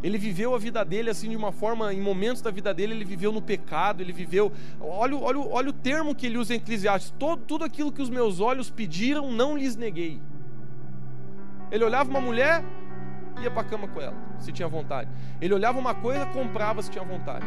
[0.02, 3.04] Ele viveu a vida dele assim de uma forma, em momentos da vida dele, ele
[3.04, 4.54] viveu no pecado, ele viveu.
[4.80, 8.10] Olha, olha, olha o termo que ele usa em Eclesiastes: todo, tudo aquilo que os
[8.10, 10.22] meus olhos pediram, não lhes neguei.
[11.70, 12.64] Ele olhava uma mulher,
[13.42, 15.10] ia para a cama com ela, se tinha vontade.
[15.42, 17.46] Ele olhava uma coisa, comprava se tinha vontade.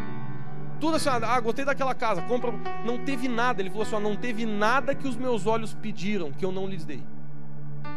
[0.79, 2.53] Tudo assim, ah, gostei daquela casa, compra.
[2.85, 3.63] Não teve nada.
[3.63, 6.85] Ele falou assim: não teve nada que os meus olhos pediram que eu não lhes
[6.85, 7.03] dei.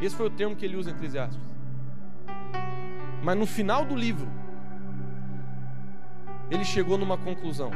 [0.02, 1.40] Esse foi o termo que ele usa em Eclesiastes.
[3.22, 4.28] Mas no final do livro,
[6.50, 7.72] ele chegou numa conclusão.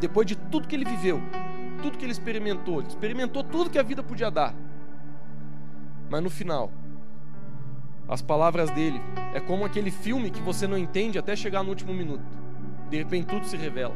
[0.00, 1.20] Depois de tudo que ele viveu,
[1.82, 4.54] tudo que ele experimentou, ele experimentou tudo que a vida podia dar.
[6.08, 6.72] Mas no final,
[8.08, 9.00] as palavras dele
[9.34, 12.24] é como aquele filme que você não entende até chegar no último minuto.
[12.88, 13.94] De repente tudo se revela.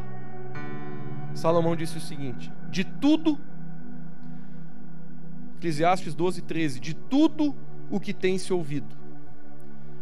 [1.34, 3.38] Salomão disse o seguinte: De tudo,
[5.58, 7.54] Eclesiastes 12, 13, de tudo
[7.90, 8.96] o que tem se ouvido,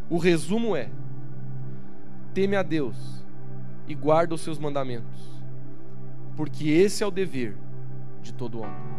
[0.08, 0.88] o resumo é:
[2.32, 3.24] teme a Deus
[3.86, 5.20] e guarda os seus mandamentos,
[6.36, 7.56] porque esse é o dever
[8.22, 8.97] de todo homem.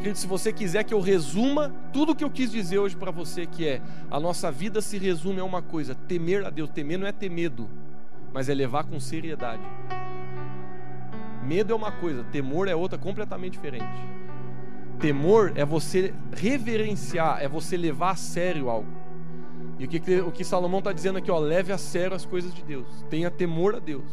[0.00, 3.10] Querido, se você quiser que eu resuma tudo o que eu quis dizer hoje para
[3.10, 6.70] você, que é a nossa vida se resume a uma coisa: temer a Deus.
[6.70, 7.68] Temer não é ter medo,
[8.32, 9.62] mas é levar com seriedade.
[11.44, 13.84] Medo é uma coisa, temor é outra completamente diferente.
[14.98, 18.88] Temor é você reverenciar, é você levar a sério algo.
[19.78, 22.54] E o que, o que Salomão está dizendo aqui, ó, leve a sério as coisas
[22.54, 24.04] de Deus, tenha temor a Deus,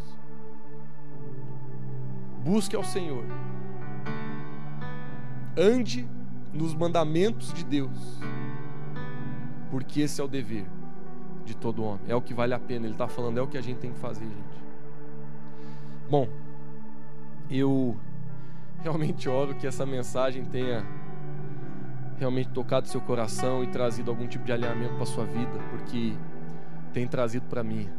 [2.44, 3.24] busque ao Senhor
[5.58, 6.08] ande
[6.54, 8.20] nos mandamentos de Deus,
[9.72, 10.66] porque esse é o dever
[11.44, 12.86] de todo homem, é o que vale a pena.
[12.86, 14.64] Ele está falando, é o que a gente tem que fazer, gente.
[16.10, 16.30] Bom,
[17.50, 17.98] eu
[18.82, 20.86] realmente oro que essa mensagem tenha
[22.18, 26.14] realmente tocado seu coração e trazido algum tipo de alinhamento para sua vida, porque
[26.94, 27.90] tem trazido para mim.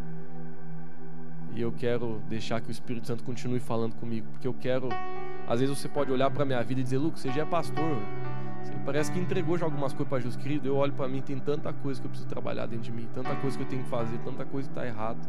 [1.55, 4.89] E eu quero deixar que o Espírito Santo continue falando comigo, porque eu quero
[5.49, 7.97] às vezes você pode olhar para minha vida e dizer, Lucas, você já é pastor.
[8.63, 10.69] Você parece que entregou já algumas coisas para Jesus querido.
[10.69, 13.35] Eu olho para mim, tem tanta coisa que eu preciso trabalhar dentro de mim, tanta
[13.37, 15.21] coisa que eu tenho que fazer, tanta coisa que está errada.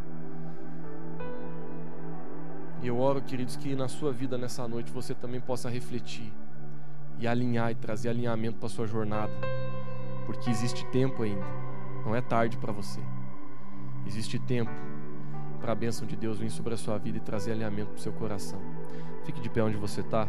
[2.82, 6.34] E eu oro, queridos, que na sua vida nessa noite você também possa refletir
[7.18, 9.32] e alinhar e trazer alinhamento para sua jornada,
[10.26, 11.46] porque existe tempo ainda.
[12.06, 13.00] Não é tarde para você.
[14.06, 14.72] Existe tempo
[15.62, 18.02] para a bênção de Deus vir sobre a sua vida e trazer alinhamento para o
[18.02, 18.60] seu coração.
[19.30, 20.28] Fique de pé onde você está.